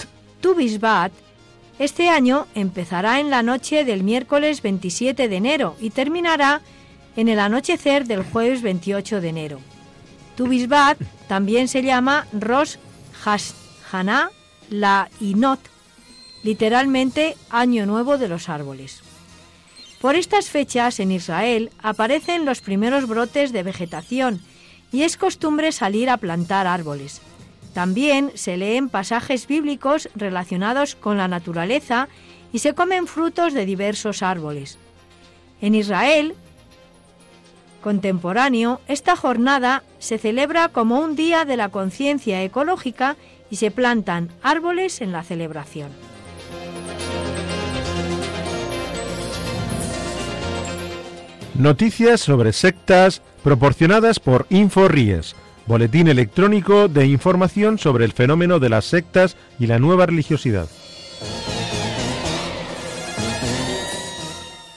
Tu 0.40 0.54
Bisbat 0.54 1.12
este 1.78 2.10
año 2.10 2.46
empezará 2.54 3.20
en 3.20 3.30
la 3.30 3.42
noche 3.42 3.86
del 3.86 4.02
miércoles 4.02 4.60
27 4.60 5.28
de 5.28 5.36
enero 5.36 5.76
y 5.80 5.88
terminará 5.88 6.60
en 7.16 7.28
el 7.28 7.40
anochecer 7.40 8.06
del 8.06 8.22
jueves 8.22 8.60
28 8.60 9.22
de 9.22 9.28
enero. 9.30 9.60
Tu 10.36 10.46
Bisbat 10.46 10.98
también 11.26 11.68
se 11.68 11.82
llama 11.82 12.26
Rosh 12.38 12.76
Hashanah 13.22 14.30
la 14.70 15.10
Inot, 15.20 15.60
literalmente 16.42 17.36
Año 17.50 17.84
Nuevo 17.84 18.16
de 18.16 18.28
los 18.28 18.48
Árboles. 18.48 19.02
Por 20.00 20.14
estas 20.14 20.48
fechas 20.48 20.98
en 21.00 21.12
Israel 21.12 21.70
aparecen 21.82 22.46
los 22.46 22.62
primeros 22.62 23.06
brotes 23.06 23.52
de 23.52 23.62
vegetación 23.62 24.40
y 24.92 25.02
es 25.02 25.18
costumbre 25.18 25.72
salir 25.72 26.08
a 26.08 26.16
plantar 26.16 26.66
árboles. 26.66 27.20
También 27.74 28.32
se 28.34 28.56
leen 28.56 28.88
pasajes 28.88 29.46
bíblicos 29.46 30.08
relacionados 30.14 30.94
con 30.94 31.18
la 31.18 31.28
naturaleza 31.28 32.08
y 32.52 32.60
se 32.60 32.74
comen 32.74 33.06
frutos 33.06 33.52
de 33.52 33.66
diversos 33.66 34.22
árboles. 34.22 34.78
En 35.60 35.74
Israel 35.74 36.34
contemporáneo, 37.80 38.80
esta 38.88 39.16
jornada 39.16 39.82
se 39.98 40.18
celebra 40.18 40.68
como 40.68 41.00
un 41.00 41.16
día 41.16 41.44
de 41.44 41.56
la 41.56 41.70
conciencia 41.70 42.42
ecológica 42.42 43.16
y 43.50 43.56
se 43.56 43.70
plantan 43.70 44.28
árboles 44.42 45.00
en 45.00 45.12
la 45.12 45.22
celebración. 45.22 45.90
Noticias 51.54 52.20
sobre 52.20 52.54
sectas 52.54 53.20
proporcionadas 53.42 54.18
por 54.18 54.46
InfoRies, 54.48 55.34
boletín 55.66 56.08
electrónico 56.08 56.88
de 56.88 57.06
información 57.06 57.78
sobre 57.78 58.06
el 58.06 58.12
fenómeno 58.12 58.58
de 58.58 58.70
las 58.70 58.86
sectas 58.86 59.36
y 59.58 59.66
la 59.66 59.78
nueva 59.78 60.06
religiosidad. 60.06 60.68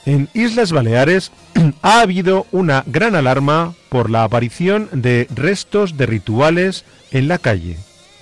En 0.06 0.28
Islas 0.34 0.72
Baleares 0.72 1.32
ha 1.82 2.00
habido 2.00 2.46
una 2.52 2.84
gran 2.86 3.14
alarma 3.14 3.74
por 3.88 4.10
la 4.10 4.24
aparición 4.24 4.88
de 4.92 5.26
restos 5.34 5.96
de 5.96 6.04
rituales 6.04 6.84
en 7.10 7.28
la 7.28 7.38
calle. 7.38 7.78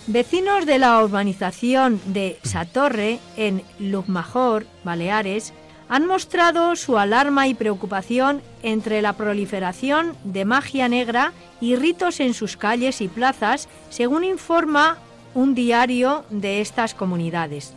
Vecinos 0.08 0.66
de 0.66 0.80
la 0.80 1.00
urbanización 1.00 2.00
de 2.06 2.40
Satorre, 2.42 3.20
en 3.36 3.62
Lugmajor, 3.78 4.66
Baleares, 4.82 5.52
han 5.88 6.06
mostrado 6.06 6.74
su 6.74 6.98
alarma 6.98 7.46
y 7.46 7.54
preocupación 7.54 8.42
entre 8.64 9.00
la 9.00 9.12
proliferación 9.12 10.16
de 10.24 10.44
magia 10.44 10.88
negra 10.88 11.32
y 11.60 11.76
ritos 11.76 12.18
en 12.18 12.34
sus 12.34 12.56
calles 12.56 13.00
y 13.00 13.06
plazas, 13.06 13.68
según 13.90 14.24
informa 14.24 14.98
un 15.34 15.54
diario 15.54 16.24
de 16.30 16.60
estas 16.60 16.94
comunidades. 16.94 17.72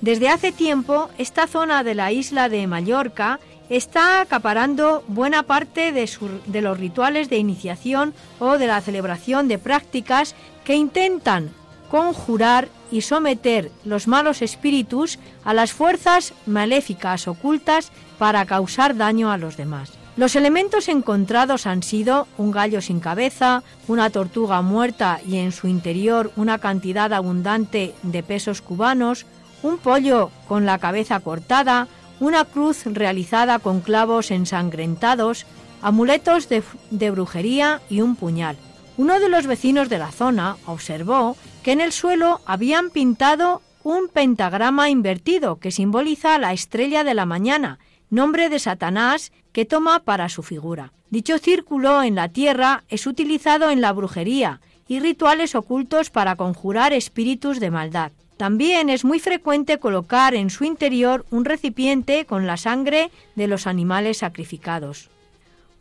Desde 0.00 0.28
hace 0.28 0.52
tiempo, 0.52 1.08
esta 1.18 1.48
zona 1.48 1.82
de 1.82 1.96
la 1.96 2.12
isla 2.12 2.48
de 2.48 2.68
Mallorca 2.68 3.40
está 3.68 4.20
acaparando 4.20 5.02
buena 5.08 5.42
parte 5.42 5.90
de, 5.90 6.60
los 6.60 6.78
rituales 6.78 7.28
de 7.30 7.38
iniciación 7.38 8.14
o 8.38 8.58
de 8.58 8.68
la 8.68 8.80
celebración 8.80 9.48
de 9.48 9.58
prácticas 9.58 10.36
que 10.64 10.76
intentan 10.76 11.50
conjurar 11.90 12.68
y 12.90 13.02
someter 13.02 13.70
los 13.84 14.08
malos 14.08 14.42
espíritus 14.42 15.18
a 15.44 15.54
las 15.54 15.72
fuerzas 15.72 16.32
maléficas 16.46 17.28
ocultas 17.28 17.90
para 18.18 18.46
causar 18.46 18.96
daño 18.96 19.30
a 19.30 19.38
los 19.38 19.56
demás. 19.56 19.92
Los 20.16 20.36
elementos 20.36 20.88
encontrados 20.88 21.66
han 21.66 21.82
sido 21.82 22.28
un 22.38 22.52
gallo 22.52 22.80
sin 22.80 23.00
cabeza, 23.00 23.64
una 23.88 24.10
tortuga 24.10 24.62
muerta 24.62 25.20
y 25.26 25.38
en 25.38 25.50
su 25.50 25.66
interior 25.66 26.30
una 26.36 26.58
cantidad 26.58 27.12
abundante 27.12 27.94
de 28.04 28.22
pesos 28.22 28.62
cubanos, 28.62 29.26
un 29.64 29.78
pollo 29.78 30.30
con 30.46 30.66
la 30.66 30.78
cabeza 30.78 31.18
cortada, 31.18 31.88
una 32.20 32.44
cruz 32.44 32.84
realizada 32.86 33.58
con 33.58 33.80
clavos 33.80 34.30
ensangrentados, 34.30 35.46
amuletos 35.82 36.48
de, 36.48 37.10
brujería 37.10 37.80
y 37.90 38.00
un 38.00 38.14
puñal. 38.14 38.56
Uno 38.96 39.18
de 39.18 39.28
los 39.28 39.48
vecinos 39.48 39.88
de 39.88 39.98
la 39.98 40.12
zona 40.12 40.56
observó 40.66 41.36
que 41.64 41.72
en 41.72 41.80
el 41.80 41.92
suelo 41.92 42.42
habían 42.44 42.90
pintado 42.90 43.62
un 43.82 44.08
pentagrama 44.08 44.90
invertido 44.90 45.56
que 45.56 45.70
simboliza 45.70 46.38
la 46.38 46.52
estrella 46.52 47.04
de 47.04 47.14
la 47.14 47.24
mañana, 47.24 47.78
nombre 48.10 48.50
de 48.50 48.58
Satanás 48.58 49.32
que 49.52 49.64
toma 49.64 50.00
para 50.00 50.28
su 50.28 50.42
figura. 50.42 50.92
Dicho 51.08 51.38
círculo 51.38 52.02
en 52.02 52.16
la 52.16 52.28
tierra 52.28 52.84
es 52.90 53.06
utilizado 53.06 53.70
en 53.70 53.80
la 53.80 53.92
brujería 53.92 54.60
y 54.86 55.00
rituales 55.00 55.54
ocultos 55.54 56.10
para 56.10 56.36
conjurar 56.36 56.92
espíritus 56.92 57.60
de 57.60 57.70
maldad. 57.70 58.12
También 58.36 58.90
es 58.90 59.04
muy 59.04 59.18
frecuente 59.18 59.78
colocar 59.78 60.34
en 60.34 60.50
su 60.50 60.64
interior 60.64 61.24
un 61.30 61.46
recipiente 61.46 62.26
con 62.26 62.46
la 62.46 62.58
sangre 62.58 63.10
de 63.36 63.46
los 63.46 63.66
animales 63.66 64.18
sacrificados. 64.18 65.08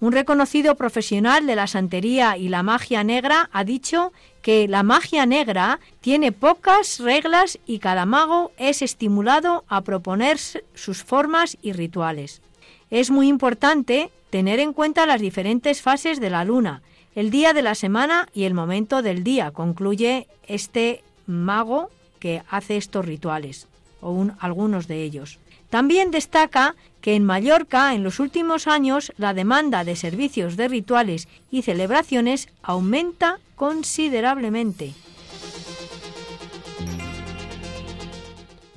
Un 0.04 0.12
reconocido 0.12 0.76
profesional 0.76 1.48
de 1.48 1.56
la 1.56 1.66
santería 1.66 2.36
y 2.36 2.50
la 2.50 2.62
magia 2.62 3.06
negra 3.06 3.50
ha 3.54 3.64
dicho 3.64 4.12
que 4.42 4.68
la 4.68 4.84
magia 4.84 5.26
negra 5.26 5.80
tiene 6.02 6.34
pocas 6.34 7.00
reglas 7.00 7.58
y 7.66 7.80
cada 7.80 8.06
mago 8.06 8.52
es 8.58 8.82
estimulado 8.82 9.64
a 9.70 9.80
proponer 9.80 10.40
sus 10.74 11.04
formas 11.06 11.58
y 11.62 11.72
rituales. 11.72 12.42
Es 12.90 13.12
muy 13.12 13.30
importante 13.30 14.12
tener 14.30 14.60
en 14.60 14.74
cuenta 14.74 15.06
las 15.06 15.22
diferentes 15.22 15.82
fases 15.82 16.20
de 16.20 16.30
la 16.30 16.44
luna, 16.44 16.82
el 17.16 17.32
día 17.32 17.54
de 17.54 17.62
la 17.62 17.74
semana 17.74 18.28
y 18.34 18.44
el 18.44 18.54
momento 18.54 19.04
del 19.04 19.24
día, 19.24 19.52
concluye 19.52 20.28
este 20.46 21.02
mago 21.28 21.90
que 22.20 22.44
hace 22.50 22.76
estos 22.76 23.06
rituales, 23.06 23.70
o 24.02 24.28
algunos 24.40 24.90
de 24.90 25.02
ellos. 25.02 25.40
También 25.74 26.12
destaca 26.12 26.76
que 27.02 27.16
en 27.16 27.24
Mallorca 27.24 27.96
en 27.96 28.04
los 28.04 28.20
últimos 28.20 28.68
años 28.68 29.12
la 29.18 29.34
demanda 29.34 29.84
de 29.84 29.96
servicios 29.96 30.56
de 30.56 30.68
rituales 30.68 31.28
y 31.50 31.64
celebraciones 31.64 32.48
aumenta 32.62 33.40
considerablemente. 33.56 34.94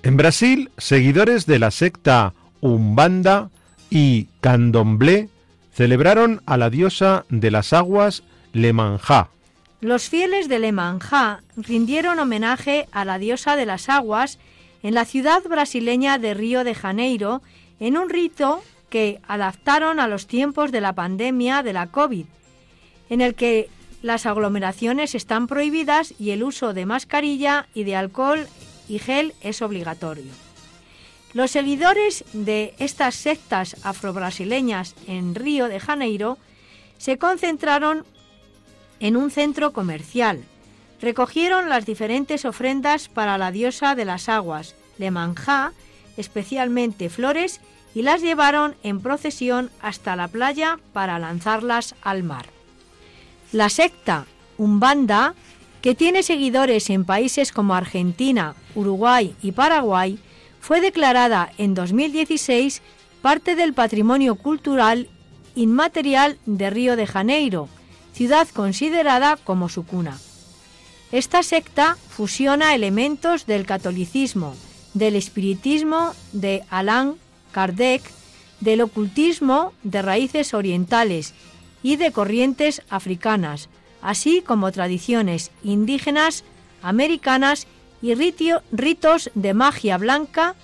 En 0.03 0.17
Brasil, 0.17 0.71
seguidores 0.79 1.45
de 1.45 1.59
la 1.59 1.71
secta 1.71 2.33
Umbanda 2.63 3.51
y 3.91 4.29
Candomblé 4.41 5.29
celebraron 5.75 6.41
a 6.47 6.57
la 6.57 6.71
diosa 6.71 7.27
de 7.29 7.51
las 7.51 7.75
aguas 7.75 8.23
Lemanjá. 8.55 9.29
Los 9.83 10.09
fieles 10.09 10.49
de 10.49 10.61
Lemanjá 10.61 11.43
rindieron 11.59 12.19
homenaje 12.21 12.89
a 12.91 13.05
la 13.05 13.19
diosa 13.19 13.55
de 13.55 13.67
las 13.67 13.91
aguas 13.91 14.39
en 14.87 14.95
la 14.95 15.05
ciudad 15.05 15.43
brasileña 15.43 16.17
de 16.17 16.33
Río 16.33 16.63
de 16.63 16.73
Janeiro 16.73 17.43
en 17.81 17.97
un 17.97 18.09
rito 18.09 18.63
que 18.89 19.21
adaptaron 19.27 19.99
a 19.99 20.07
los 20.07 20.29
tiempos 20.29 20.71
de 20.71 20.81
la 20.81 20.93
pandemia 20.93 21.65
de 21.65 21.73
la 21.73 21.89
COVID, 21.89 22.25
en 23.11 23.21
el 23.21 23.35
que 23.35 23.69
las 24.01 24.27
aglomeraciones 24.27 25.17
están 25.17 25.49
prohibidas 25.49 26.15
y 26.21 26.31
el 26.31 26.45
uso 26.45 26.73
de 26.73 26.87
mascarilla 26.87 27.67
y 27.75 27.83
de 27.83 27.97
alcohol 27.97 28.47
y 28.89 29.01
gel 29.01 29.35
es 29.41 29.61
obligatorio. 29.61 30.31
Los 31.33 31.51
seguidores 31.51 32.25
de 32.33 32.77
estas 32.79 33.17
sectas 33.17 33.85
afrobrasileñas 33.85 34.95
en 35.09 35.35
Río 35.35 35.67
de 35.67 35.81
Janeiro 35.81 36.39
se 36.97 37.19
concentraron 37.19 38.05
en 39.01 39.17
un 39.17 39.33
centro 39.33 39.73
comercial, 39.73 40.45
recogieron 41.01 41.69
las 41.69 41.87
diferentes 41.87 42.45
ofrendas 42.45 43.09
para 43.09 43.39
la 43.39 43.53
diosa 43.53 43.95
de 43.95 44.05
las 44.05 44.29
aguas, 44.29 44.75
Lemanjá, 44.99 45.73
especialmente 46.17 47.11
flores, 47.11 47.61
y 47.95 48.03
las 48.03 48.21
llevaron 48.21 48.75
en 48.83 49.01
procesión 49.01 49.71
hasta 49.81 50.17
la 50.17 50.29
playa 50.29 50.79
para 50.93 51.19
lanzarlas 51.19 51.95
al 52.03 52.23
mar. 52.23 52.47
La 53.53 53.69
secta 53.69 54.27
Umbanda, 54.59 55.35
que 55.81 55.95
tiene 55.95 56.23
seguidores 56.23 56.91
en 56.91 57.05
países 57.05 57.53
como 57.53 57.75
Argentina, 57.75 58.55
Uruguay 58.75 59.35
y 59.43 59.53
Paraguay, 59.53 60.19
fue 60.61 60.81
declarada 60.81 61.53
en 61.59 61.75
2016 61.75 62.83
parte 63.23 63.57
del 63.57 63.73
patrimonio 63.73 64.35
cultural 64.35 65.09
inmaterial 65.55 66.39
de 66.45 66.71
Río 66.71 66.97
de 66.97 67.07
Janeiro, 67.07 67.69
ciudad 68.13 68.47
considerada 68.49 69.37
como 69.37 69.69
su 69.69 69.87
cuna. 69.87 70.19
Esta 71.13 71.43
secta 71.43 71.97
fusiona 72.09 72.75
elementos 72.75 73.47
del 73.47 73.65
catolicismo, 73.65 74.55
del 74.95 75.15
espiritismo 75.15 76.15
de 76.33 76.65
Allan 76.69 77.15
Kardec, 77.53 78.03
del 78.61 78.81
ocultismo 78.81 79.73
de 79.85 80.03
raíces 80.03 80.53
orientales 80.53 81.35
y 81.83 81.97
de 81.97 82.11
corrientes 82.11 82.83
africanas, 82.91 83.69
así 84.03 84.43
como 84.43 84.73
tradiciones 84.73 85.53
indígenas, 85.63 86.43
americanas 86.83 87.69
y 88.03 88.15
ritos 88.15 89.31
de 89.35 89.55
magia 89.55 89.99
blanca, 89.99 90.55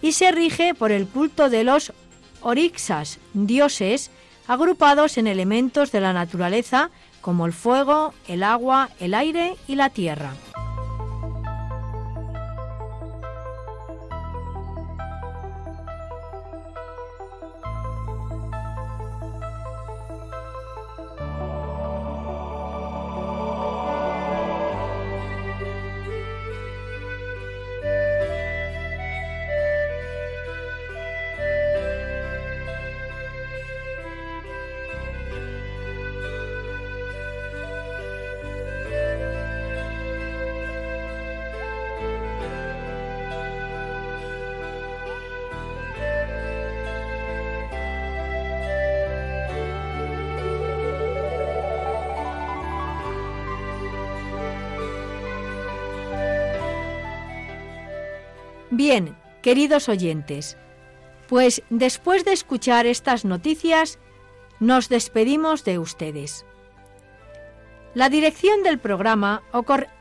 y 0.00 0.12
se 0.12 0.30
rige 0.30 0.74
por 0.74 0.92
el 0.92 1.06
culto 1.08 1.50
de 1.50 1.64
los 1.64 1.92
orixas, 2.42 3.18
dioses, 3.32 4.10
agrupados 4.46 5.18
en 5.18 5.26
elementos 5.26 5.90
de 5.90 6.00
la 6.00 6.12
naturaleza 6.12 6.90
como 7.24 7.46
el 7.46 7.54
fuego, 7.54 8.12
el 8.28 8.42
agua, 8.42 8.90
el 9.00 9.14
aire 9.14 9.56
y 9.66 9.76
la 9.76 9.88
tierra. 9.88 10.34
Bien, 58.86 59.16
queridos 59.40 59.88
oyentes, 59.88 60.58
pues 61.26 61.62
después 61.70 62.26
de 62.26 62.34
escuchar 62.34 62.84
estas 62.84 63.24
noticias, 63.24 63.98
nos 64.60 64.90
despedimos 64.90 65.64
de 65.64 65.78
ustedes. 65.78 66.44
La 67.94 68.10
dirección 68.10 68.62
del 68.62 68.78
programa 68.78 69.42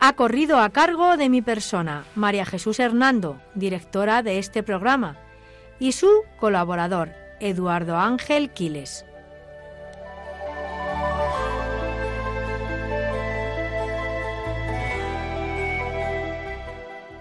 ha 0.02 0.14
corrido 0.18 0.60
a 0.60 0.70
cargo 0.72 1.16
de 1.16 1.30
mi 1.30 1.42
persona, 1.42 2.04
María 2.14 2.46
Jesús 2.46 2.78
Hernando, 2.82 3.40
directora 3.56 4.22
de 4.22 4.38
este 4.38 4.64
programa, 4.64 5.18
y 5.80 5.94
su 5.94 6.12
colaborador, 6.38 7.14
Eduardo 7.40 7.96
Ángel 7.96 8.50
Quiles. 8.50 9.06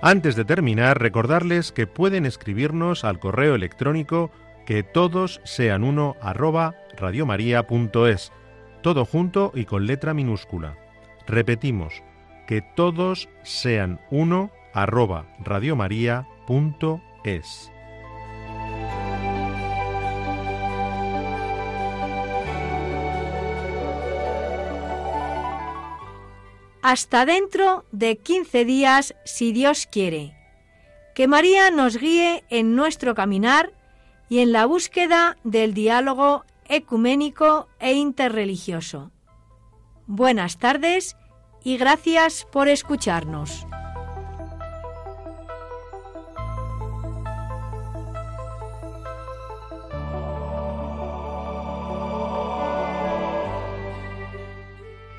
Antes 0.04 0.34
de 0.34 0.44
terminar, 0.44 1.00
recordarles 1.00 1.70
que 1.70 1.86
pueden 1.86 2.26
escribirnos 2.26 3.04
al 3.04 3.20
correo 3.20 3.54
electrónico 3.54 4.32
que 4.66 4.82
todos 4.82 5.40
sean 5.44 5.84
uno 5.84 6.16
arroba 6.20 6.74
radiomaria.es, 6.96 8.32
todo 8.82 9.04
junto 9.04 9.52
y 9.54 9.64
con 9.64 9.86
letra 9.86 10.12
minúscula. 10.12 10.76
Repetimos, 11.28 12.02
que 12.48 12.62
todos 12.62 13.28
sean 13.44 14.00
uno 14.10 14.50
arroba 14.74 15.28
radiomaria.es. 15.38 17.71
hasta 26.92 27.24
dentro 27.24 27.86
de 27.90 28.18
15 28.18 28.66
días, 28.66 29.14
si 29.24 29.52
Dios 29.52 29.88
quiere. 29.90 30.36
Que 31.14 31.26
María 31.26 31.70
nos 31.70 31.96
guíe 31.96 32.44
en 32.50 32.76
nuestro 32.76 33.14
caminar 33.14 33.72
y 34.28 34.40
en 34.40 34.52
la 34.52 34.66
búsqueda 34.66 35.38
del 35.42 35.72
diálogo 35.72 36.44
ecuménico 36.68 37.66
e 37.80 37.94
interreligioso. 37.94 39.10
Buenas 40.06 40.58
tardes 40.58 41.16
y 41.64 41.78
gracias 41.78 42.46
por 42.52 42.68
escucharnos. 42.68 43.66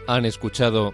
Han 0.05 0.25
escuchado 0.25 0.93